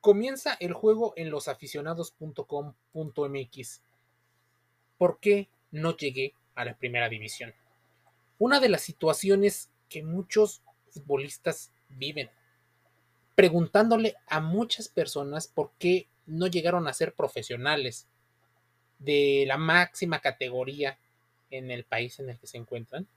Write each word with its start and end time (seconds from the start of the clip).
Comienza 0.00 0.56
el 0.60 0.72
juego 0.72 1.12
en 1.16 1.30
losaficionados.com.mx. 1.30 3.82
¿Por 4.96 5.18
qué 5.20 5.48
no 5.70 5.96
llegué 5.96 6.34
a 6.54 6.64
la 6.64 6.76
primera 6.76 7.08
división? 7.08 7.52
Una 8.38 8.60
de 8.60 8.68
las 8.68 8.82
situaciones 8.82 9.70
que 9.88 10.04
muchos 10.04 10.62
futbolistas 10.90 11.72
viven, 11.88 12.30
preguntándole 13.34 14.14
a 14.26 14.40
muchas 14.40 14.88
personas 14.88 15.48
por 15.48 15.72
qué 15.78 16.08
no 16.26 16.46
llegaron 16.46 16.86
a 16.86 16.92
ser 16.92 17.14
profesionales 17.14 18.06
de 18.98 19.44
la 19.46 19.56
máxima 19.56 20.20
categoría 20.20 20.98
en 21.50 21.70
el 21.70 21.84
país 21.84 22.18
en 22.20 22.28
el 22.30 22.38
que 22.38 22.46
se 22.46 22.58
encuentran. 22.58 23.08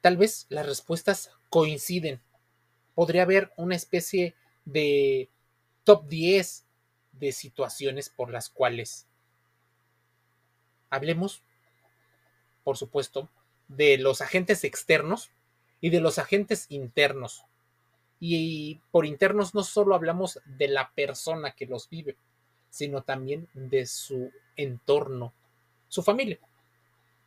Tal 0.00 0.16
vez 0.16 0.46
las 0.48 0.66
respuestas 0.66 1.30
coinciden. 1.48 2.20
Podría 2.94 3.22
haber 3.22 3.52
una 3.56 3.76
especie 3.76 4.34
de 4.64 5.30
top 5.84 6.06
10 6.08 6.64
de 7.12 7.32
situaciones 7.32 8.08
por 8.08 8.30
las 8.30 8.48
cuales 8.48 9.06
hablemos, 10.90 11.42
por 12.64 12.76
supuesto, 12.76 13.28
de 13.68 13.98
los 13.98 14.20
agentes 14.20 14.64
externos 14.64 15.30
y 15.80 15.90
de 15.90 16.00
los 16.00 16.18
agentes 16.18 16.66
internos. 16.70 17.44
Y 18.20 18.80
por 18.90 19.06
internos 19.06 19.54
no 19.54 19.62
solo 19.62 19.94
hablamos 19.94 20.40
de 20.44 20.68
la 20.68 20.90
persona 20.92 21.52
que 21.52 21.66
los 21.66 21.88
vive, 21.90 22.16
sino 22.70 23.02
también 23.02 23.48
de 23.54 23.86
su 23.86 24.32
entorno, 24.56 25.34
su 25.88 26.02
familia, 26.02 26.38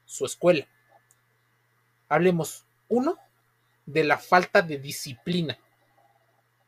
su 0.06 0.26
escuela. 0.26 0.68
Hablemos, 2.10 2.66
uno, 2.88 3.18
de 3.86 4.04
la 4.04 4.18
falta 4.18 4.62
de 4.62 4.78
disciplina. 4.78 5.58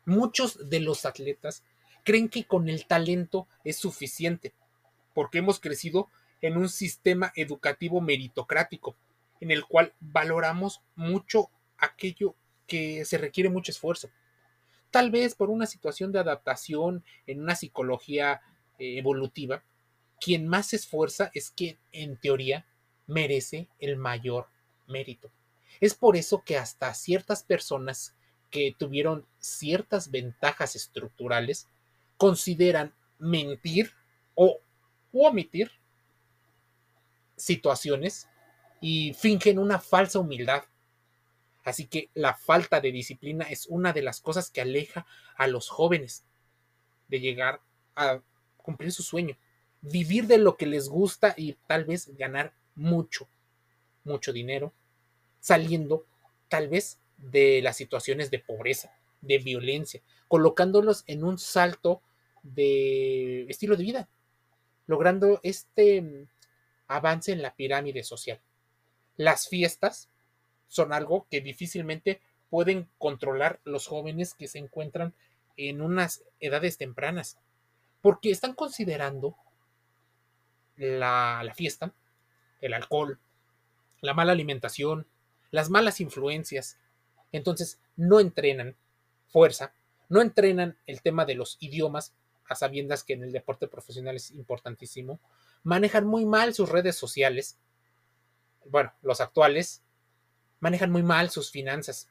Muchos 0.05 0.69
de 0.69 0.79
los 0.79 1.05
atletas 1.05 1.63
creen 2.09 2.27
que 2.27 2.45
con 2.45 2.69
el 2.69 2.87
talento 2.87 3.47
es 3.63 3.77
suficiente, 3.77 4.51
porque 5.13 5.37
hemos 5.37 5.59
crecido 5.59 6.09
en 6.41 6.57
un 6.57 6.67
sistema 6.67 7.31
educativo 7.35 8.01
meritocrático, 8.01 8.95
en 9.39 9.51
el 9.51 9.63
cual 9.63 9.93
valoramos 9.99 10.81
mucho 10.95 11.51
aquello 11.77 12.33
que 12.65 13.05
se 13.05 13.19
requiere 13.19 13.51
mucho 13.51 13.71
esfuerzo. 13.71 14.09
Tal 14.89 15.11
vez 15.11 15.35
por 15.35 15.51
una 15.51 15.67
situación 15.67 16.11
de 16.11 16.17
adaptación 16.17 17.03
en 17.27 17.43
una 17.43 17.53
psicología 17.53 18.41
eh, 18.79 18.97
evolutiva, 18.97 19.61
quien 20.19 20.47
más 20.47 20.69
se 20.69 20.77
esfuerza 20.77 21.29
es 21.35 21.51
quien 21.51 21.77
en 21.91 22.17
teoría 22.17 22.65
merece 23.05 23.67
el 23.77 23.97
mayor 23.97 24.47
mérito. 24.87 25.29
Es 25.79 25.93
por 25.93 26.17
eso 26.17 26.41
que 26.43 26.57
hasta 26.57 26.91
ciertas 26.95 27.43
personas 27.43 28.15
que 28.49 28.75
tuvieron 28.75 29.27
ciertas 29.37 30.09
ventajas 30.09 30.75
estructurales 30.75 31.67
consideran 32.19 32.93
mentir 33.17 33.93
o 34.35 34.59
omitir 35.13 35.71
situaciones 37.37 38.27
y 38.81 39.13
fingen 39.13 39.57
una 39.57 39.79
falsa 39.79 40.19
humildad. 40.19 40.65
Así 41.63 41.87
que 41.87 42.09
la 42.13 42.35
falta 42.35 42.81
de 42.81 42.91
disciplina 42.91 43.45
es 43.45 43.67
una 43.67 43.93
de 43.93 44.01
las 44.01 44.19
cosas 44.19 44.51
que 44.51 44.59
aleja 44.59 45.07
a 45.37 45.47
los 45.47 45.69
jóvenes 45.69 46.25
de 47.07 47.21
llegar 47.21 47.61
a 47.95 48.21
cumplir 48.57 48.91
su 48.91 49.01
sueño, 49.01 49.37
vivir 49.79 50.27
de 50.27 50.39
lo 50.39 50.57
que 50.57 50.65
les 50.65 50.89
gusta 50.89 51.33
y 51.37 51.53
tal 51.67 51.85
vez 51.85 52.13
ganar 52.17 52.53
mucho, 52.75 53.29
mucho 54.03 54.33
dinero, 54.33 54.73
saliendo 55.39 56.05
tal 56.49 56.67
vez 56.67 56.99
de 57.15 57.61
las 57.61 57.77
situaciones 57.77 58.29
de 58.29 58.39
pobreza, 58.39 58.91
de 59.21 59.37
violencia, 59.37 60.01
colocándolos 60.27 61.05
en 61.07 61.23
un 61.23 61.37
salto 61.37 62.01
de 62.43 63.43
estilo 63.49 63.75
de 63.75 63.83
vida, 63.83 64.09
logrando 64.87 65.39
este 65.43 66.01
mm, 66.01 66.27
avance 66.87 67.31
en 67.31 67.41
la 67.41 67.55
pirámide 67.55 68.03
social. 68.03 68.39
Las 69.17 69.47
fiestas 69.47 70.09
son 70.67 70.93
algo 70.93 71.27
que 71.29 71.41
difícilmente 71.41 72.21
pueden 72.49 72.89
controlar 72.97 73.59
los 73.63 73.87
jóvenes 73.87 74.33
que 74.33 74.47
se 74.47 74.59
encuentran 74.59 75.13
en 75.57 75.81
unas 75.81 76.23
edades 76.39 76.77
tempranas, 76.77 77.37
porque 78.01 78.31
están 78.31 78.53
considerando 78.53 79.35
la, 80.77 81.41
la 81.43 81.53
fiesta, 81.53 81.93
el 82.61 82.73
alcohol, 82.73 83.19
la 84.01 84.13
mala 84.13 84.31
alimentación, 84.31 85.05
las 85.51 85.69
malas 85.69 85.99
influencias. 85.99 86.77
Entonces 87.31 87.79
no 87.95 88.19
entrenan 88.19 88.75
fuerza, 89.27 89.73
no 90.07 90.21
entrenan 90.21 90.77
el 90.87 91.01
tema 91.01 91.25
de 91.25 91.35
los 91.35 91.57
idiomas, 91.59 92.13
a 92.49 92.55
sabiendas 92.55 93.03
que 93.03 93.13
en 93.13 93.23
el 93.23 93.31
deporte 93.31 93.67
profesional 93.67 94.15
es 94.15 94.31
importantísimo, 94.31 95.19
manejan 95.63 96.05
muy 96.05 96.25
mal 96.25 96.53
sus 96.53 96.69
redes 96.69 96.95
sociales, 96.95 97.57
bueno, 98.65 98.91
los 99.01 99.21
actuales, 99.21 99.83
manejan 100.59 100.91
muy 100.91 101.03
mal 101.03 101.29
sus 101.29 101.51
finanzas. 101.51 102.09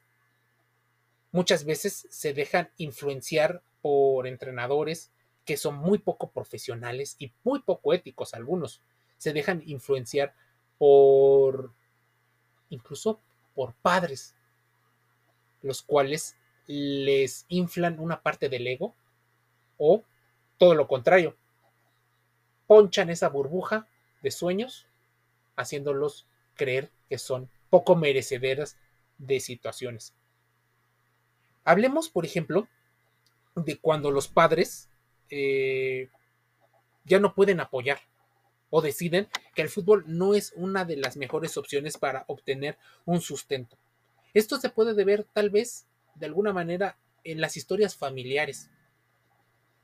Muchas 1.31 1.65
veces 1.65 2.07
se 2.09 2.33
dejan 2.33 2.71
influenciar 2.77 3.61
por 3.81 4.27
entrenadores 4.27 5.11
que 5.45 5.57
son 5.57 5.75
muy 5.75 5.99
poco 5.99 6.31
profesionales 6.31 7.15
y 7.19 7.31
muy 7.43 7.61
poco 7.61 7.93
éticos 7.93 8.33
algunos. 8.33 8.81
Se 9.17 9.33
dejan 9.33 9.61
influenciar 9.65 10.33
por 10.77 11.71
incluso 12.69 13.19
por 13.55 13.73
padres, 13.73 14.35
los 15.61 15.81
cuales 15.81 16.35
les 16.67 17.45
inflan 17.49 17.99
una 17.99 18.21
parte 18.21 18.47
del 18.47 18.67
ego 18.67 18.95
o 19.77 20.03
todo 20.59 20.75
lo 20.75 20.87
contrario, 20.87 21.35
ponchan 22.67 23.09
esa 23.09 23.29
burbuja 23.29 23.87
de 24.21 24.29
sueños, 24.29 24.85
haciéndolos 25.55 26.27
creer 26.55 26.91
que 27.09 27.17
son 27.17 27.49
poco 27.71 27.95
merecederas 27.95 28.77
de 29.17 29.39
situaciones. 29.39 30.13
Hablemos, 31.63 32.09
por 32.09 32.25
ejemplo, 32.25 32.67
de 33.55 33.77
cuando 33.79 34.11
los 34.11 34.27
padres 34.27 34.89
eh, 35.29 36.09
ya 37.05 37.19
no 37.19 37.33
pueden 37.33 37.59
apoyar 37.59 37.99
o 38.69 38.81
deciden 38.81 39.27
que 39.55 39.61
el 39.61 39.69
fútbol 39.69 40.03
no 40.07 40.35
es 40.35 40.53
una 40.55 40.85
de 40.85 40.97
las 40.97 41.17
mejores 41.17 41.57
opciones 41.57 41.97
para 41.97 42.25
obtener 42.27 42.77
un 43.05 43.21
sustento. 43.21 43.77
Esto 44.33 44.59
se 44.59 44.69
puede 44.69 44.93
deber 44.93 45.23
tal 45.23 45.49
vez 45.49 45.87
de 46.15 46.27
alguna 46.27 46.53
manera 46.53 46.97
en 47.23 47.41
las 47.41 47.57
historias 47.57 47.95
familiares, 47.95 48.69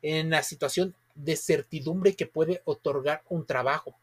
en 0.02 0.30
la 0.30 0.44
situación 0.44 0.96
de 1.16 1.36
certidumbre 1.36 2.16
que 2.16 2.26
puede 2.26 2.62
otorgar 2.66 3.24
un 3.30 3.46
trabajo. 3.46 3.96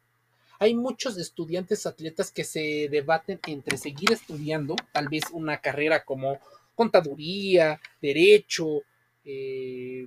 Hay 0.59 0.75
muchos 0.75 1.19
estudiantes 1.19 1.87
atletas 1.87 2.31
que 2.31 2.45
se 2.45 2.89
debaten 2.91 3.41
entre 3.47 3.77
seguir 3.77 4.13
estudiando 4.13 4.77
tal 4.93 5.09
vez 5.09 5.25
una 5.33 5.61
carrera 5.61 6.05
como 6.05 6.39
contaduría, 6.75 7.81
derecho, 8.01 8.83
eh, 9.25 10.07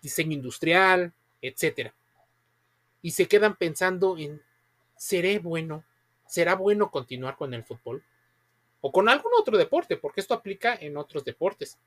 diseño 0.00 0.32
industrial, 0.32 1.12
etc. 1.42 1.92
Y 3.02 3.10
se 3.12 3.28
quedan 3.28 3.56
pensando 3.56 4.16
en, 4.18 4.42
¿seré 4.96 5.38
bueno? 5.38 5.84
¿Será 6.26 6.54
bueno 6.54 6.90
continuar 6.90 7.36
con 7.36 7.54
el 7.54 7.64
fútbol? 7.64 8.02
O 8.80 8.92
con 8.92 9.08
algún 9.08 9.32
otro 9.38 9.58
deporte, 9.58 9.96
porque 9.96 10.20
esto 10.20 10.34
aplica 10.34 10.74
en 10.74 10.96
otros 10.96 11.24
deportes 11.24 11.78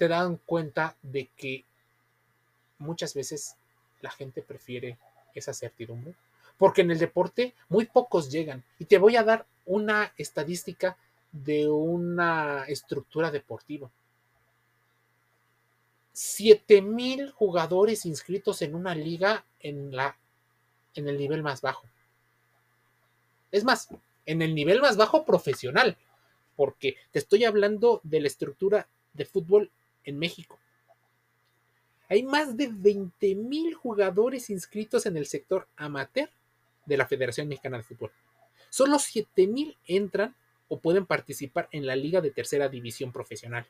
te 0.00 0.08
dan 0.08 0.38
cuenta 0.46 0.96
de 1.02 1.28
que 1.36 1.66
muchas 2.78 3.12
veces 3.12 3.56
la 4.00 4.10
gente 4.10 4.40
prefiere 4.40 4.96
esa 5.34 5.52
certidumbre. 5.52 6.14
Porque 6.56 6.80
en 6.80 6.90
el 6.90 6.98
deporte 6.98 7.54
muy 7.68 7.84
pocos 7.84 8.30
llegan. 8.30 8.64
Y 8.78 8.86
te 8.86 8.96
voy 8.96 9.16
a 9.16 9.24
dar 9.24 9.44
una 9.66 10.14
estadística 10.16 10.96
de 11.32 11.68
una 11.68 12.64
estructura 12.64 13.30
deportiva. 13.30 13.90
mil 16.82 17.30
jugadores 17.32 18.06
inscritos 18.06 18.62
en 18.62 18.74
una 18.74 18.94
liga 18.94 19.44
en, 19.58 19.94
la, 19.94 20.16
en 20.94 21.08
el 21.08 21.18
nivel 21.18 21.42
más 21.42 21.60
bajo. 21.60 21.86
Es 23.52 23.64
más, 23.64 23.88
en 24.24 24.40
el 24.40 24.54
nivel 24.54 24.80
más 24.80 24.96
bajo 24.96 25.26
profesional, 25.26 25.98
porque 26.56 26.96
te 27.10 27.18
estoy 27.18 27.44
hablando 27.44 28.00
de 28.02 28.20
la 28.20 28.28
estructura 28.28 28.88
de 29.12 29.26
fútbol 29.26 29.70
en 30.04 30.18
México. 30.18 30.58
Hay 32.08 32.22
más 32.24 32.56
de 32.56 32.68
20 32.72 33.34
mil 33.36 33.74
jugadores 33.74 34.50
inscritos 34.50 35.06
en 35.06 35.16
el 35.16 35.26
sector 35.26 35.68
amateur 35.76 36.28
de 36.84 36.96
la 36.96 37.06
Federación 37.06 37.46
Mexicana 37.46 37.76
de 37.76 37.84
Fútbol. 37.84 38.10
Solo 38.68 38.98
7 38.98 39.46
mil 39.46 39.76
entran 39.86 40.34
o 40.68 40.78
pueden 40.78 41.06
participar 41.06 41.68
en 41.72 41.86
la 41.86 41.96
liga 41.96 42.20
de 42.20 42.30
tercera 42.30 42.68
división 42.68 43.12
profesional. 43.12 43.66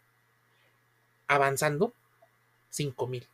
Avanzando, 1.27 1.95
5 2.71 3.07
mil. 3.07 3.27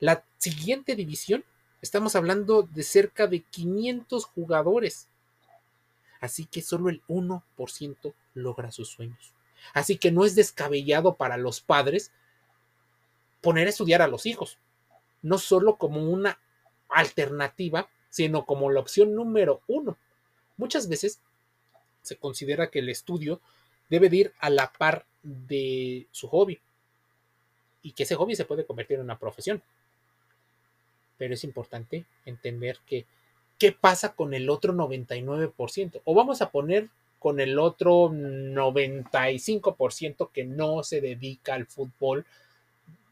La 0.00 0.24
siguiente 0.38 0.94
división, 0.94 1.44
estamos 1.82 2.14
hablando 2.14 2.62
de 2.62 2.82
cerca 2.84 3.26
de 3.26 3.40
500 3.40 4.24
jugadores. 4.24 5.08
Así 6.20 6.46
que 6.46 6.62
solo 6.62 6.90
el 6.90 7.02
1% 7.08 8.14
logra 8.34 8.70
sus 8.70 8.88
sueños. 8.88 9.32
Así 9.74 9.98
que 9.98 10.10
no 10.10 10.24
es 10.24 10.34
descabellado 10.34 11.16
para 11.16 11.36
los 11.36 11.60
padres 11.60 12.12
poner 13.40 13.66
a 13.66 13.70
estudiar 13.70 14.02
a 14.02 14.08
los 14.08 14.26
hijos, 14.26 14.58
no 15.22 15.38
solo 15.38 15.76
como 15.76 16.02
una 16.02 16.40
alternativa, 16.88 17.88
sino 18.10 18.46
como 18.46 18.70
la 18.70 18.80
opción 18.80 19.14
número 19.14 19.62
uno. 19.66 19.96
Muchas 20.56 20.88
veces 20.88 21.20
se 22.02 22.16
considera 22.16 22.70
que 22.70 22.80
el 22.80 22.88
estudio 22.88 23.40
debe 23.88 24.08
de 24.08 24.16
ir 24.16 24.34
a 24.40 24.50
la 24.50 24.72
par 24.72 25.06
de 25.22 26.06
su 26.10 26.28
hobby 26.28 26.60
y 27.82 27.92
que 27.92 28.02
ese 28.02 28.16
hobby 28.16 28.34
se 28.34 28.44
puede 28.44 28.66
convertir 28.66 28.96
en 28.96 29.04
una 29.04 29.18
profesión. 29.18 29.62
Pero 31.16 31.34
es 31.34 31.44
importante 31.44 32.06
entender 32.24 32.78
que 32.86 33.06
qué 33.58 33.72
pasa 33.72 34.14
con 34.14 34.34
el 34.34 34.50
otro 34.50 34.72
99%. 34.72 36.00
O 36.04 36.14
vamos 36.14 36.42
a 36.42 36.50
poner 36.50 36.88
con 37.18 37.40
el 37.40 37.58
otro 37.58 38.10
95% 38.10 40.30
que 40.32 40.44
no 40.44 40.82
se 40.82 41.00
dedica 41.00 41.54
al 41.54 41.66
fútbol 41.66 42.26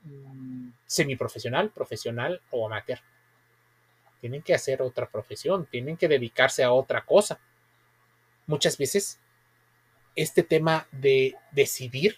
mm, 0.05 0.69
semiprofesional, 0.87 1.71
profesional 1.71 2.41
o 2.51 2.67
amateur. 2.67 3.01
Tienen 4.21 4.43
que 4.43 4.55
hacer 4.55 4.83
otra 4.83 5.09
profesión, 5.09 5.67
tienen 5.71 5.97
que 5.97 6.09
dedicarse 6.09 6.63
a 6.63 6.73
otra 6.73 7.05
cosa. 7.05 7.41
Muchas 8.47 8.79
veces 8.79 9.19
este 10.15 10.43
tema 10.43 10.87
de 10.93 11.35
decidir 11.53 12.17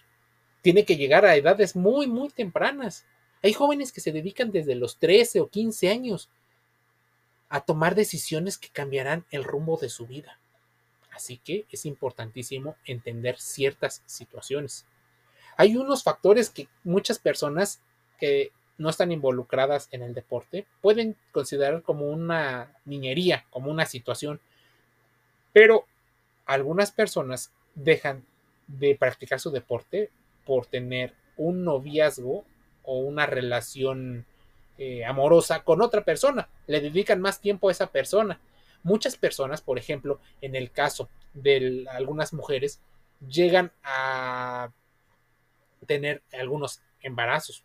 tiene 0.63 0.85
que 0.85 0.97
llegar 0.97 1.25
a 1.25 1.37
edades 1.37 1.77
muy, 1.77 2.07
muy 2.07 2.29
tempranas. 2.29 3.07
Hay 3.43 3.53
jóvenes 3.53 3.93
que 3.93 4.01
se 4.01 4.13
dedican 4.13 4.51
desde 4.51 4.75
los 4.75 4.99
13 4.99 5.41
o 5.41 5.49
15 5.49 5.89
años 5.89 6.29
a 7.49 7.63
tomar 7.63 7.95
decisiones 7.95 8.59
que 8.59 8.69
cambiarán 8.69 9.25
el 9.31 9.45
rumbo 9.45 9.79
de 9.79 9.89
su 9.89 10.07
vida. 10.07 10.39
Así 11.19 11.39
que 11.39 11.67
es 11.73 11.85
importantísimo 11.85 12.77
entender 12.85 13.41
ciertas 13.41 14.05
situaciones. 14.07 14.87
Hay 15.57 15.77
unos 15.77 16.05
factores 16.05 16.49
que 16.49 16.69
muchas 16.85 17.19
personas 17.19 17.81
que 18.21 18.53
no 18.77 18.89
están 18.89 19.11
involucradas 19.11 19.89
en 19.91 20.03
el 20.03 20.15
deporte 20.15 20.65
pueden 20.81 21.17
considerar 21.33 21.83
como 21.83 22.09
una 22.09 22.73
niñería, 22.85 23.45
como 23.51 23.69
una 23.69 23.85
situación, 23.85 24.39
pero 25.53 25.87
algunas 26.47 26.93
personas 26.93 27.51
dejan 27.75 28.25
de 28.69 28.95
practicar 28.95 29.41
su 29.41 29.51
deporte 29.51 30.13
por 30.47 30.67
tener 30.67 31.15
un 31.37 31.65
noviazgo 31.65 32.45
o 32.85 32.99
una 32.99 33.27
relación 33.27 34.25
eh, 34.79 35.05
amorosa 35.05 35.65
con 35.65 35.83
otra 35.83 36.05
persona, 36.05 36.49
le 36.69 36.81
dedican 36.81 37.21
más 37.21 37.41
tiempo 37.41 37.69
a 37.69 37.73
esa 37.73 37.89
persona. 37.89 38.39
Muchas 38.89 39.17
personas, 39.17 39.61
por 39.61 39.79
ejemplo, 39.79 40.19
en 40.41 40.55
el 40.55 40.71
caso 40.71 41.11
de 41.35 41.85
algunas 41.91 42.33
mujeres, 42.33 42.81
llegan 43.29 43.71
a 43.85 44.71
tener 45.87 46.23
algunos 46.33 46.81
embarazos. 47.03 47.65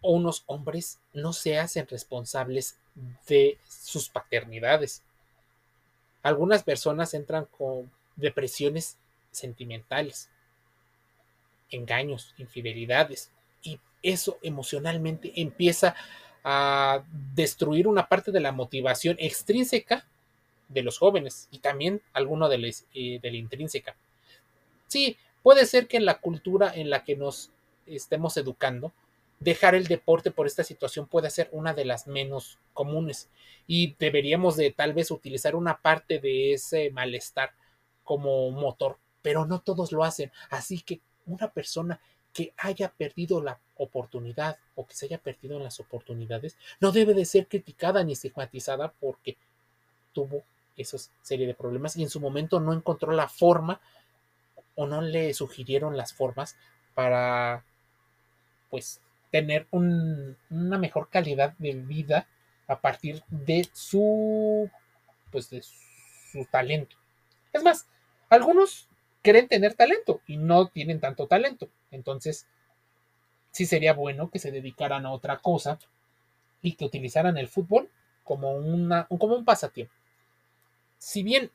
Unos 0.00 0.44
hombres 0.46 0.98
no 1.12 1.34
se 1.34 1.58
hacen 1.58 1.86
responsables 1.86 2.78
de 3.28 3.58
sus 3.68 4.08
paternidades. 4.08 5.02
Algunas 6.22 6.62
personas 6.62 7.12
entran 7.12 7.44
con 7.44 7.92
depresiones 8.16 8.96
sentimentales, 9.30 10.30
engaños, 11.68 12.34
infidelidades, 12.38 13.30
y 13.62 13.78
eso 14.02 14.38
emocionalmente 14.40 15.32
empieza 15.36 15.94
a 16.44 17.04
destruir 17.34 17.86
una 17.86 18.08
parte 18.08 18.32
de 18.32 18.40
la 18.40 18.52
motivación 18.52 19.16
extrínseca 19.18 20.06
de 20.68 20.82
los 20.82 20.98
jóvenes 20.98 21.48
y 21.50 21.58
también 21.58 22.00
alguno 22.12 22.48
de, 22.48 22.74
eh, 22.94 23.20
la 23.22 23.36
intrínseca. 23.36 23.96
Sí, 24.86 25.16
puede 25.42 25.66
ser 25.66 25.86
que 25.86 25.96
en 25.96 26.04
la 26.04 26.20
cultura 26.20 26.72
en 26.74 26.90
la 26.90 27.04
que 27.04 27.16
nos 27.16 27.50
estemos 27.86 28.36
educando, 28.36 28.92
dejar 29.40 29.74
el 29.74 29.86
deporte 29.86 30.30
por 30.30 30.46
esta 30.46 30.64
situación 30.64 31.06
puede 31.06 31.30
ser 31.30 31.48
una 31.52 31.74
de 31.74 31.84
las 31.84 32.06
menos 32.06 32.58
comunes 32.72 33.28
y 33.66 33.94
deberíamos 33.98 34.56
de 34.56 34.70
tal 34.70 34.92
vez 34.92 35.10
utilizar 35.10 35.56
una 35.56 35.78
parte 35.78 36.18
de 36.18 36.54
ese 36.54 36.90
malestar 36.90 37.52
como 38.04 38.50
motor, 38.50 38.98
pero 39.20 39.44
no 39.46 39.60
todos 39.60 39.92
lo 39.92 40.04
hacen. 40.04 40.30
Así 40.50 40.80
que 40.80 41.00
una 41.26 41.52
persona 41.52 42.00
que 42.32 42.54
haya 42.56 42.90
perdido 42.90 43.42
la 43.42 43.58
oportunidad 43.76 44.58
o 44.74 44.86
que 44.86 44.94
se 44.94 45.06
haya 45.06 45.18
perdido 45.18 45.56
en 45.56 45.64
las 45.64 45.80
oportunidades 45.80 46.56
no 46.80 46.92
debe 46.92 47.14
de 47.14 47.24
ser 47.24 47.46
criticada 47.46 48.02
ni 48.04 48.12
estigmatizada 48.12 48.92
porque 49.00 49.36
tuvo 50.12 50.42
esa 50.76 50.98
serie 51.22 51.46
de 51.46 51.54
problemas 51.54 51.96
y 51.96 52.02
en 52.02 52.10
su 52.10 52.20
momento 52.20 52.60
no 52.60 52.72
encontró 52.72 53.12
la 53.12 53.28
forma 53.28 53.80
o 54.74 54.86
no 54.86 55.02
le 55.02 55.34
sugirieron 55.34 55.96
las 55.96 56.14
formas 56.14 56.56
para 56.94 57.64
pues 58.70 59.00
tener 59.30 59.66
una 59.70 60.78
mejor 60.78 61.08
calidad 61.08 61.54
de 61.58 61.72
vida 61.72 62.26
a 62.66 62.80
partir 62.80 63.22
de 63.28 63.68
su 63.72 64.70
pues 65.30 65.50
de 65.50 65.62
su 65.62 66.44
talento. 66.50 66.96
Es 67.52 67.62
más, 67.62 67.86
algunos 68.28 68.88
creen 69.22 69.48
tener 69.48 69.74
talento 69.74 70.20
y 70.26 70.36
no 70.36 70.68
tienen 70.68 71.00
tanto 71.00 71.26
talento. 71.26 71.68
Entonces, 71.90 72.46
sí 73.50 73.66
sería 73.66 73.92
bueno 73.92 74.30
que 74.30 74.38
se 74.38 74.50
dedicaran 74.50 75.06
a 75.06 75.12
otra 75.12 75.38
cosa 75.38 75.78
y 76.60 76.74
que 76.74 76.84
utilizaran 76.84 77.38
el 77.38 77.48
fútbol 77.48 77.88
como, 78.24 78.52
una, 78.52 79.06
como 79.06 79.34
un 79.34 79.44
pasatiempo. 79.44 79.94
Si 80.98 81.22
bien 81.22 81.50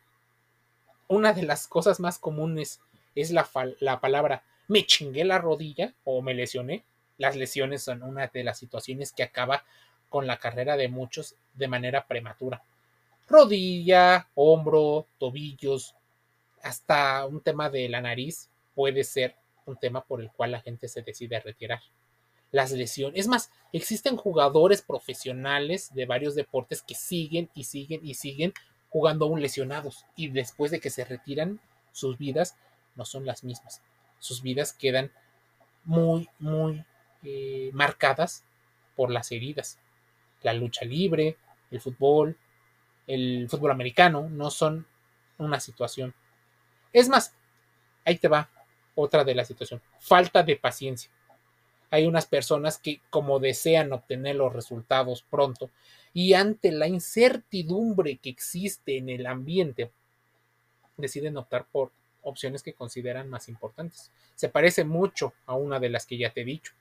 una 1.08 1.34
de 1.34 1.44
las 1.44 1.68
cosas 1.68 2.00
más 2.00 2.20
comunes 2.20 2.82
es 3.16 3.32
la, 3.32 3.50
la 3.80 4.00
palabra 4.00 4.44
me 4.68 4.86
chingué 4.86 5.24
la 5.24 5.38
rodilla 5.38 5.94
o 6.04 6.22
me 6.22 6.34
lesioné, 6.34 6.84
las 7.18 7.36
lesiones 7.36 7.84
son 7.84 8.04
una 8.04 8.28
de 8.28 8.44
las 8.44 8.60
situaciones 8.60 9.12
que 9.12 9.24
acaba 9.24 9.64
con 10.10 10.28
la 10.28 10.38
carrera 10.38 10.78
de 10.78 10.90
muchos 10.90 11.36
de 11.56 11.68
manera 11.68 12.06
prematura. 12.06 12.64
Rodilla, 13.28 14.28
hombro, 14.36 15.08
tobillos, 15.18 15.96
hasta 16.64 17.26
un 17.26 17.42
tema 17.42 17.70
de 17.70 17.90
la 17.90 18.02
nariz 18.02 18.50
puede 18.76 19.04
ser 19.04 19.36
un 19.66 19.78
tema 19.78 20.02
por 20.02 20.22
el 20.22 20.32
cual 20.32 20.52
la 20.52 20.62
gente 20.62 20.88
se 20.88 21.02
decide 21.02 21.40
retirar. 21.40 21.82
Las 22.52 22.72
lesiones. 22.72 23.20
Es 23.20 23.28
más, 23.28 23.52
existen 23.74 24.16
jugadores 24.16 24.82
profesionales 24.82 25.94
de 25.94 26.06
varios 26.06 26.34
deportes 26.36 26.82
que 26.82 26.96
siguen 26.96 27.50
y 27.54 27.66
siguen 27.66 28.00
y 28.04 28.14
siguen 28.14 28.54
jugando 28.90 29.26
aún 29.26 29.42
lesionados. 29.42 30.06
Y 30.16 30.30
después 30.30 30.72
de 30.72 30.80
que 30.80 30.90
se 30.90 31.04
retiran, 31.04 31.60
sus 31.92 32.18
vidas 32.18 32.56
no 32.96 33.04
son 33.04 33.26
las 33.26 33.44
mismas. 33.44 33.82
Sus 34.20 34.42
vidas 34.42 34.72
quedan 34.72 35.12
muy, 35.84 36.30
muy 36.40 36.86
eh, 37.24 37.70
marcadas 37.74 38.44
por 38.96 39.12
las 39.12 39.32
heridas. 39.32 39.80
La 40.42 40.54
lucha 40.54 40.86
libre, 40.86 41.38
el 41.72 41.82
fútbol, 41.82 42.38
el 43.08 43.48
fútbol 43.50 43.72
americano 43.72 44.30
no 44.30 44.52
son 44.52 44.86
una 45.38 45.60
situación 45.60 46.14
es 46.94 47.10
más, 47.10 47.34
ahí 48.06 48.18
te 48.18 48.28
va 48.28 48.50
otra 48.96 49.24
de 49.24 49.36
la 49.36 49.46
situación. 49.46 49.82
Falta 50.00 50.44
de 50.44 50.56
paciencia. 50.56 51.12
Hay 51.90 52.06
unas 52.06 52.26
personas 52.26 52.78
que 52.78 53.00
como 53.10 53.40
desean 53.40 53.94
obtener 53.94 54.36
los 54.36 54.54
resultados 54.54 55.24
pronto 55.30 55.70
y 56.14 56.34
ante 56.34 56.72
la 56.72 56.88
incertidumbre 56.88 58.18
que 58.18 58.30
existe 58.30 58.98
en 58.98 59.10
el 59.10 59.26
ambiente, 59.26 59.92
deciden 60.98 61.38
optar 61.38 61.66
por 61.72 61.92
opciones 62.24 62.64
que 62.64 62.74
consideran 62.74 63.30
más 63.30 63.48
importantes. 63.48 64.12
Se 64.36 64.50
parece 64.50 64.84
mucho 64.84 65.34
a 65.46 65.56
una 65.56 65.80
de 65.80 65.90
las 65.90 66.06
que 66.06 66.18
ya 66.18 66.32
te 66.32 66.42
he 66.42 66.46
dicho, 66.46 66.74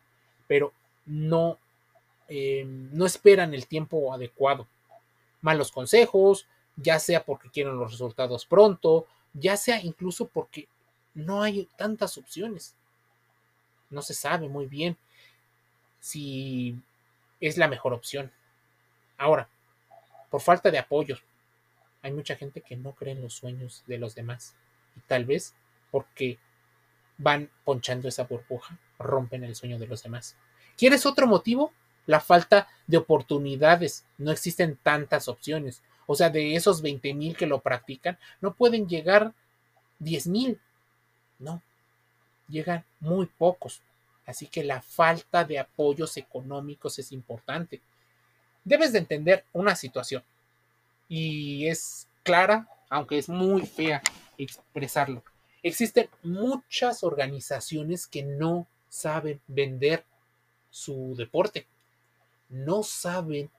pero 0.48 0.72
no, 1.04 1.58
eh, 2.28 2.64
no 2.66 3.06
esperan 3.06 3.54
el 3.54 3.66
tiempo 3.66 4.12
adecuado. 4.12 4.66
Malos 5.42 5.70
consejos, 5.70 6.46
ya 6.76 6.98
sea 6.98 7.24
porque 7.24 7.50
quieren 7.50 7.78
los 7.78 7.92
resultados 7.92 8.46
pronto, 8.46 9.06
ya 9.38 9.56
sea 9.56 9.80
incluso 9.82 10.28
porque 10.28 10.68
no 11.14 11.42
hay 11.42 11.68
tantas 11.76 12.18
opciones. 12.18 12.74
No 13.90 14.02
se 14.02 14.14
sabe 14.14 14.48
muy 14.48 14.66
bien 14.66 14.96
si 16.00 16.76
es 17.40 17.58
la 17.58 17.68
mejor 17.68 17.92
opción. 17.92 18.32
Ahora, 19.18 19.48
por 20.30 20.40
falta 20.40 20.70
de 20.70 20.78
apoyo, 20.78 21.18
hay 22.02 22.12
mucha 22.12 22.36
gente 22.36 22.60
que 22.60 22.76
no 22.76 22.92
cree 22.92 23.12
en 23.12 23.22
los 23.22 23.34
sueños 23.34 23.82
de 23.86 23.98
los 23.98 24.14
demás. 24.14 24.54
Y 24.96 25.00
tal 25.00 25.24
vez 25.24 25.54
porque 25.90 26.38
van 27.18 27.50
ponchando 27.64 28.08
esa 28.08 28.24
burbuja, 28.24 28.78
rompen 28.98 29.44
el 29.44 29.54
sueño 29.54 29.78
de 29.78 29.86
los 29.86 30.02
demás. 30.02 30.36
¿Quieres 30.76 31.06
otro 31.06 31.26
motivo? 31.26 31.72
La 32.06 32.20
falta 32.20 32.68
de 32.86 32.98
oportunidades. 32.98 34.04
No 34.18 34.30
existen 34.30 34.78
tantas 34.82 35.28
opciones. 35.28 35.82
O 36.06 36.14
sea, 36.14 36.30
de 36.30 36.54
esos 36.54 36.82
20 36.82 37.14
mil 37.14 37.36
que 37.36 37.46
lo 37.46 37.60
practican, 37.60 38.18
no 38.40 38.54
pueden 38.54 38.88
llegar 38.88 39.32
10 39.98 40.26
mil. 40.28 40.60
No, 41.38 41.62
llegan 42.48 42.84
muy 43.00 43.26
pocos. 43.26 43.82
Así 44.24 44.46
que 44.46 44.64
la 44.64 44.82
falta 44.82 45.44
de 45.44 45.58
apoyos 45.58 46.16
económicos 46.16 46.98
es 46.98 47.12
importante. 47.12 47.80
Debes 48.64 48.92
de 48.92 48.98
entender 48.98 49.44
una 49.52 49.76
situación. 49.76 50.22
Y 51.08 51.68
es 51.68 52.08
clara, 52.24 52.68
aunque 52.90 53.18
es 53.18 53.28
muy 53.28 53.64
fea 53.66 54.02
expresarlo. 54.36 55.22
Existen 55.62 56.08
muchas 56.22 57.04
organizaciones 57.04 58.06
que 58.06 58.22
no 58.22 58.66
saben 58.88 59.40
vender 59.46 60.04
su 60.70 61.14
deporte. 61.16 61.66
No 62.48 62.82
saben 62.82 63.50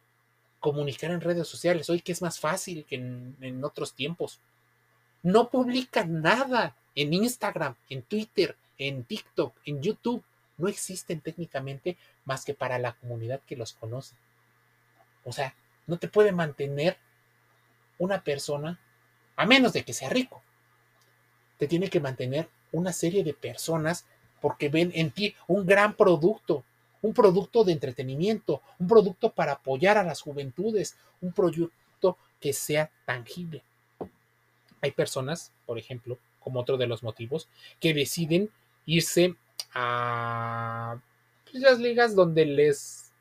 comunicar 0.60 1.12
en 1.12 1.22
redes 1.22 1.48
sociales, 1.48 1.90
hoy 1.90 2.02
que 2.02 2.12
es 2.12 2.22
más 2.22 2.40
fácil 2.40 2.86
que 2.86 2.96
en, 2.96 3.64
otros 3.64 3.94
tiempos. 3.94 4.40
No 5.24 5.50
publican 5.50 6.22
nada 6.22 6.76
en 6.96 7.14
Instagram, 7.14 7.76
en 7.90 8.02
Twitter, 8.04 8.56
en 8.78 9.04
TikTok, 9.04 9.56
en 9.66 9.82
YouTube. 9.82 10.24
No 10.58 10.68
existen 10.68 11.22
técnicamente 11.22 11.98
más 12.26 12.46
que 12.46 12.54
para 12.54 12.80
la 12.80 12.94
comunidad 12.94 13.42
que 13.48 13.56
los 13.56 13.74
conoce. 13.74 14.16
O 15.24 15.32
sea, 15.32 15.54
no 15.86 15.98
te 15.98 16.08
puede 16.08 16.32
mantener 16.32 16.98
una 18.00 18.24
persona, 18.24 18.80
a 19.36 19.46
menos 19.46 19.74
de 19.74 19.84
que 19.84 19.94
sea 19.94 20.10
rico. 20.10 20.42
Te 21.58 21.68
tiene 21.68 21.90
que 21.90 22.00
mantener 22.00 22.50
una 22.72 22.94
serie 22.94 23.24
de 23.24 23.34
personas 23.34 24.06
porque 24.42 24.70
ven 24.70 24.92
en 24.94 25.12
ti 25.12 25.36
un 25.48 25.66
gran 25.66 25.96
producto, 25.96 26.64
un 27.02 27.14
producto 27.14 27.64
de 27.64 27.74
entretenimiento, 27.74 28.62
un 28.80 28.88
producto 28.88 29.32
para 29.32 29.54
apoyar 29.54 29.98
a 29.98 30.04
las 30.04 30.22
juventudes, 30.22 30.98
un 31.22 31.32
producto 31.32 32.18
que 32.40 32.54
sea 32.54 32.92
tangible. 33.06 33.64
Hay 34.82 34.92
personas, 34.92 35.52
por 35.66 35.78
ejemplo, 35.78 36.18
como 36.40 36.60
otro 36.60 36.78
de 36.78 36.88
los 36.88 37.04
motivos, 37.04 37.48
que 37.80 37.94
deciden 37.94 38.50
irse 38.86 39.36
a 39.74 41.00
pues, 41.52 41.62
las 41.62 41.80
ligas 41.80 42.16
donde 42.16 42.46
les 42.46 43.12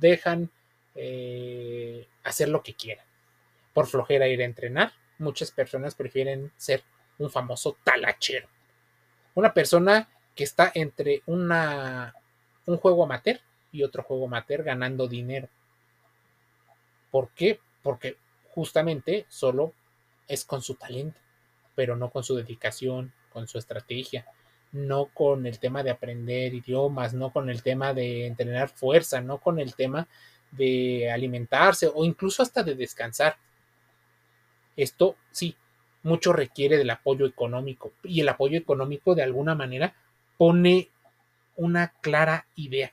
dejan 0.00 0.50
eh, 0.94 2.06
hacer 2.24 2.48
lo 2.48 2.62
que 2.62 2.74
quieran. 2.74 3.04
Por 3.72 3.86
flojera 3.86 4.28
ir 4.28 4.40
a 4.42 4.44
entrenar, 4.44 4.92
muchas 5.18 5.50
personas 5.50 5.94
prefieren 5.94 6.50
ser 6.56 6.82
un 7.18 7.30
famoso 7.30 7.76
talachero. 7.84 8.48
Una 9.34 9.52
persona 9.54 10.08
que 10.34 10.44
está 10.44 10.70
entre 10.74 11.22
una, 11.26 12.14
un 12.68 12.76
juego 12.76 13.04
amateur 13.04 13.40
y 13.72 13.82
otro 13.82 14.02
juego 14.02 14.26
amateur 14.26 14.62
ganando 14.62 15.08
dinero. 15.08 15.48
¿Por 17.10 17.30
qué? 17.30 17.58
Porque 17.82 18.16
justamente 18.50 19.24
solo 19.28 19.72
es 20.26 20.44
con 20.44 20.60
su 20.60 20.74
talento, 20.74 21.18
pero 21.74 21.96
no 21.96 22.10
con 22.10 22.22
su 22.22 22.36
dedicación, 22.36 23.12
con 23.32 23.48
su 23.48 23.56
estrategia, 23.56 24.26
no 24.72 25.06
con 25.06 25.46
el 25.46 25.58
tema 25.58 25.82
de 25.82 25.90
aprender 25.90 26.52
idiomas, 26.52 27.14
no 27.14 27.32
con 27.32 27.48
el 27.48 27.62
tema 27.62 27.94
de 27.94 28.26
entrenar 28.26 28.68
fuerza, 28.68 29.22
no 29.22 29.38
con 29.38 29.58
el 29.58 29.74
tema 29.74 30.06
de 30.50 31.10
alimentarse 31.10 31.90
o 31.92 32.04
incluso 32.04 32.42
hasta 32.42 32.62
de 32.62 32.74
descansar. 32.74 33.38
Esto 34.76 35.16
sí, 35.30 35.56
mucho 36.02 36.34
requiere 36.34 36.76
del 36.76 36.90
apoyo 36.90 37.24
económico 37.24 37.92
y 38.04 38.20
el 38.20 38.28
apoyo 38.28 38.58
económico 38.58 39.14
de 39.14 39.22
alguna 39.22 39.54
manera 39.54 39.94
pone 40.36 40.90
una 41.58 41.92
clara 42.00 42.46
idea, 42.54 42.92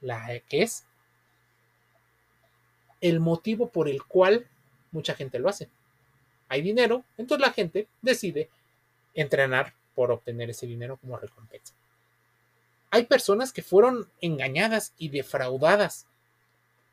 la 0.00 0.38
que 0.48 0.62
es 0.62 0.84
el 3.00 3.20
motivo 3.20 3.70
por 3.70 3.88
el 3.88 4.04
cual 4.04 4.46
mucha 4.92 5.14
gente 5.14 5.38
lo 5.38 5.48
hace. 5.48 5.68
Hay 6.48 6.62
dinero, 6.62 7.04
entonces 7.16 7.46
la 7.46 7.52
gente 7.52 7.88
decide 8.02 8.50
entrenar 9.14 9.74
por 9.94 10.12
obtener 10.12 10.50
ese 10.50 10.66
dinero 10.66 10.98
como 10.98 11.16
recompensa. 11.16 11.74
Hay 12.90 13.06
personas 13.06 13.52
que 13.52 13.62
fueron 13.62 14.10
engañadas 14.20 14.92
y 14.98 15.08
defraudadas, 15.08 16.06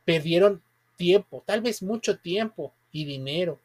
perdieron 0.05 0.61
tiempo, 0.95 1.43
tal 1.45 1.61
vez 1.61 1.83
mucho 1.83 2.17
tiempo 2.17 2.73
y 2.91 3.05
dinero. 3.05 3.59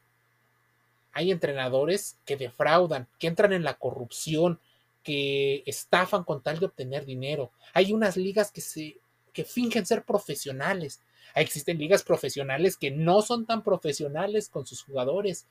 Hay 1.12 1.30
entrenadores 1.30 2.16
que 2.24 2.36
defraudan, 2.36 3.08
que 3.18 3.28
entran 3.28 3.52
en 3.52 3.64
la 3.64 3.74
corrupción, 3.74 4.60
que 5.02 5.62
estafan 5.66 6.24
con 6.24 6.42
tal 6.42 6.58
de 6.58 6.66
obtener 6.66 7.04
dinero. 7.04 7.52
Hay 7.72 7.92
unas 7.92 8.16
ligas 8.16 8.52
que 8.52 8.60
se 8.60 8.98
que 9.32 9.44
fingen 9.44 9.86
ser 9.86 10.04
profesionales. 10.04 11.00
Existen 11.34 11.78
ligas 11.78 12.02
profesionales 12.02 12.76
que 12.76 12.90
no 12.90 13.22
son 13.22 13.46
tan 13.46 13.62
profesionales 13.62 14.48
con 14.48 14.66
sus 14.66 14.82
jugadores. 14.82 15.46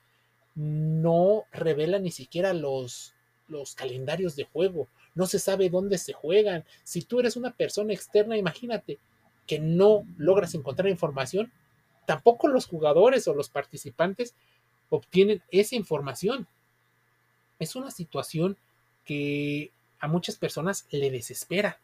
No 0.54 1.44
revelan 1.52 2.02
ni 2.02 2.10
siquiera 2.10 2.52
los, 2.52 3.14
los 3.48 3.74
calendarios 3.74 4.36
de 4.36 4.44
juego. 4.44 4.88
No 5.14 5.26
se 5.26 5.38
sabe 5.38 5.70
dónde 5.70 5.98
se 5.98 6.12
juegan. 6.12 6.64
Si 6.84 7.02
tú 7.02 7.20
eres 7.20 7.36
una 7.36 7.56
persona 7.56 7.92
externa, 7.92 8.36
imagínate 8.36 8.98
que 9.46 9.58
no 9.58 10.06
logras 10.16 10.54
encontrar 10.54 10.88
información, 10.88 11.52
tampoco 12.06 12.48
los 12.48 12.66
jugadores 12.66 13.26
o 13.26 13.34
los 13.34 13.48
participantes 13.48 14.34
obtienen 14.90 15.42
esa 15.50 15.76
información. 15.76 16.46
Es 17.58 17.76
una 17.76 17.90
situación 17.90 18.56
que 19.04 19.70
a 19.98 20.08
muchas 20.08 20.36
personas 20.36 20.86
le 20.90 21.10
desespera. 21.10 21.78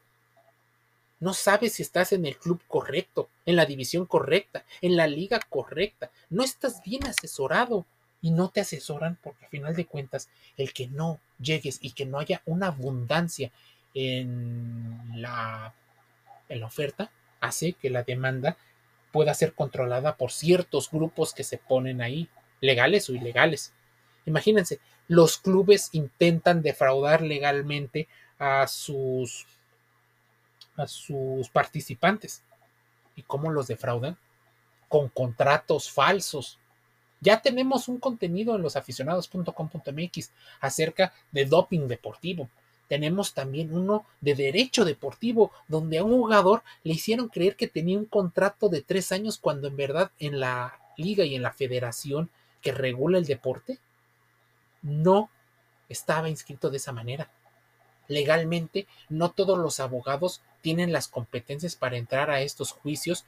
No 1.19 1.33
sabes 1.33 1.75
si 1.75 1.83
estás 1.83 2.13
en 2.13 2.27
el 2.27 2.37
club 2.37 2.61
correcto, 2.69 3.29
en 3.47 3.57
la 3.57 3.65
división 3.65 4.07
correcta, 4.07 4.65
en 4.83 4.97
la 4.97 5.07
liga 5.07 5.41
correcta. 5.49 6.11
No 6.29 6.43
estás 6.43 6.83
bien 6.83 7.07
asesorado 7.07 7.87
y 8.21 8.31
no 8.31 8.49
te 8.49 8.61
asesoran 8.61 9.19
porque 9.23 9.47
a 9.47 9.49
final 9.49 9.75
de 9.75 9.87
cuentas 9.87 10.29
el 10.57 10.73
que 10.73 10.89
no 10.89 11.21
llegues 11.39 11.79
y 11.81 11.93
que 11.93 12.07
no 12.07 12.19
haya 12.19 12.43
una 12.45 12.69
abundancia 12.69 13.51
en 13.95 15.01
la, 15.15 15.75
en 16.49 16.61
la 16.61 16.67
oferta 16.67 17.11
hace 17.41 17.73
que 17.75 17.91
la 17.91 18.03
demanda 18.03 18.57
pueda 19.13 19.33
ser 19.33 19.55
controlada 19.55 20.17
por 20.17 20.33
ciertos 20.33 20.91
grupos 20.91 21.33
que 21.33 21.45
se 21.45 21.57
ponen 21.57 22.03
ahí, 22.03 22.29
legales 22.61 23.09
o 23.09 23.15
ilegales. 23.15 23.73
Imagínense, 24.27 24.81
los 25.09 25.39
clubes 25.39 25.89
intentan 25.93 26.63
defraudar 26.63 27.23
legalmente 27.23 28.09
a 28.39 28.67
sus 28.67 29.47
a 30.77 30.87
sus 30.87 31.49
participantes. 31.49 32.43
¿Y 33.15 33.23
cómo 33.23 33.51
los 33.51 33.67
defraudan? 33.67 34.19
Con 34.89 35.09
contratos 35.09 35.91
falsos. 35.91 36.59
Ya 37.21 37.41
tenemos 37.41 37.89
un 37.89 37.99
contenido 37.99 38.55
en 38.55 38.63
losaficionados.com.mx 38.63 40.31
acerca 40.61 41.15
de 41.33 41.47
doping 41.47 41.89
deportivo. 41.89 42.51
Tenemos 42.89 43.33
también 43.33 43.75
uno 43.75 44.05
de 44.21 44.35
derecho 44.35 44.85
deportivo, 44.85 45.51
donde 45.67 45.99
a 45.99 46.05
un 46.05 46.13
jugador 46.13 46.63
le 46.85 46.93
hicieron 46.93 47.29
creer 47.29 47.57
que 47.57 47.67
tenía 47.67 47.99
un 47.99 48.05
contrato 48.05 48.69
de 48.69 48.83
tres 48.83 49.13
años 49.13 49.39
cuando 49.39 49.67
en 49.67 49.77
verdad 49.77 50.11
en 50.19 50.39
la 50.41 50.79
liga 50.97 51.25
y 51.25 51.35
en 51.35 51.43
la 51.43 51.53
federación 51.53 52.31
que 52.61 52.73
regula 52.73 53.19
el 53.19 53.25
deporte 53.25 53.79
no 54.87 55.29
estaba 55.89 56.29
inscrito 56.29 56.71
de 56.71 56.79
esa 56.79 56.93
manera. 56.93 57.29
Legalmente, 58.09 58.87
no 59.09 59.31
todos 59.33 59.59
los 59.59 59.81
abogados 59.81 60.41
tienen 60.63 60.93
las 60.93 61.09
competencias 61.09 61.75
para 61.75 61.97
entrar 61.97 62.31
a 62.31 62.41
estos 62.41 62.73
juicios, 62.73 63.25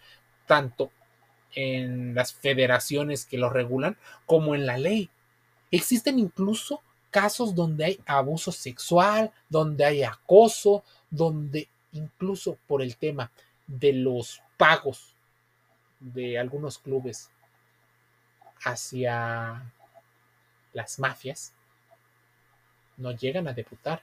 tanto 0.47 0.91
en 1.55 2.15
las 2.15 2.33
federaciones 2.33 3.27
que 3.27 3.39
lo 3.39 3.51
regulan 3.51 3.97
como 4.25 4.55
en 4.55 4.67
la 4.67 4.79
ley. 4.79 5.11
Existen 5.71 6.19
incluso 6.19 6.81
casos 7.11 7.55
donde 7.55 7.85
hay 7.85 8.01
abuso 8.07 8.53
sexual, 8.53 9.33
donde 9.49 9.85
hay 9.85 10.03
acoso, 10.05 10.85
donde 11.11 11.69
incluso 11.93 12.57
por 12.67 12.83
el 12.83 12.97
tema 12.97 13.31
de 13.67 13.93
los 13.93 14.41
pagos 14.57 15.15
de 16.01 16.39
algunos 16.39 16.79
clubes 16.79 17.31
hacia 18.65 19.73
las 20.79 21.01
mafias 21.01 21.53
no 22.97 23.11
llegan 23.11 23.49
a 23.49 23.53
debutar. 23.53 24.01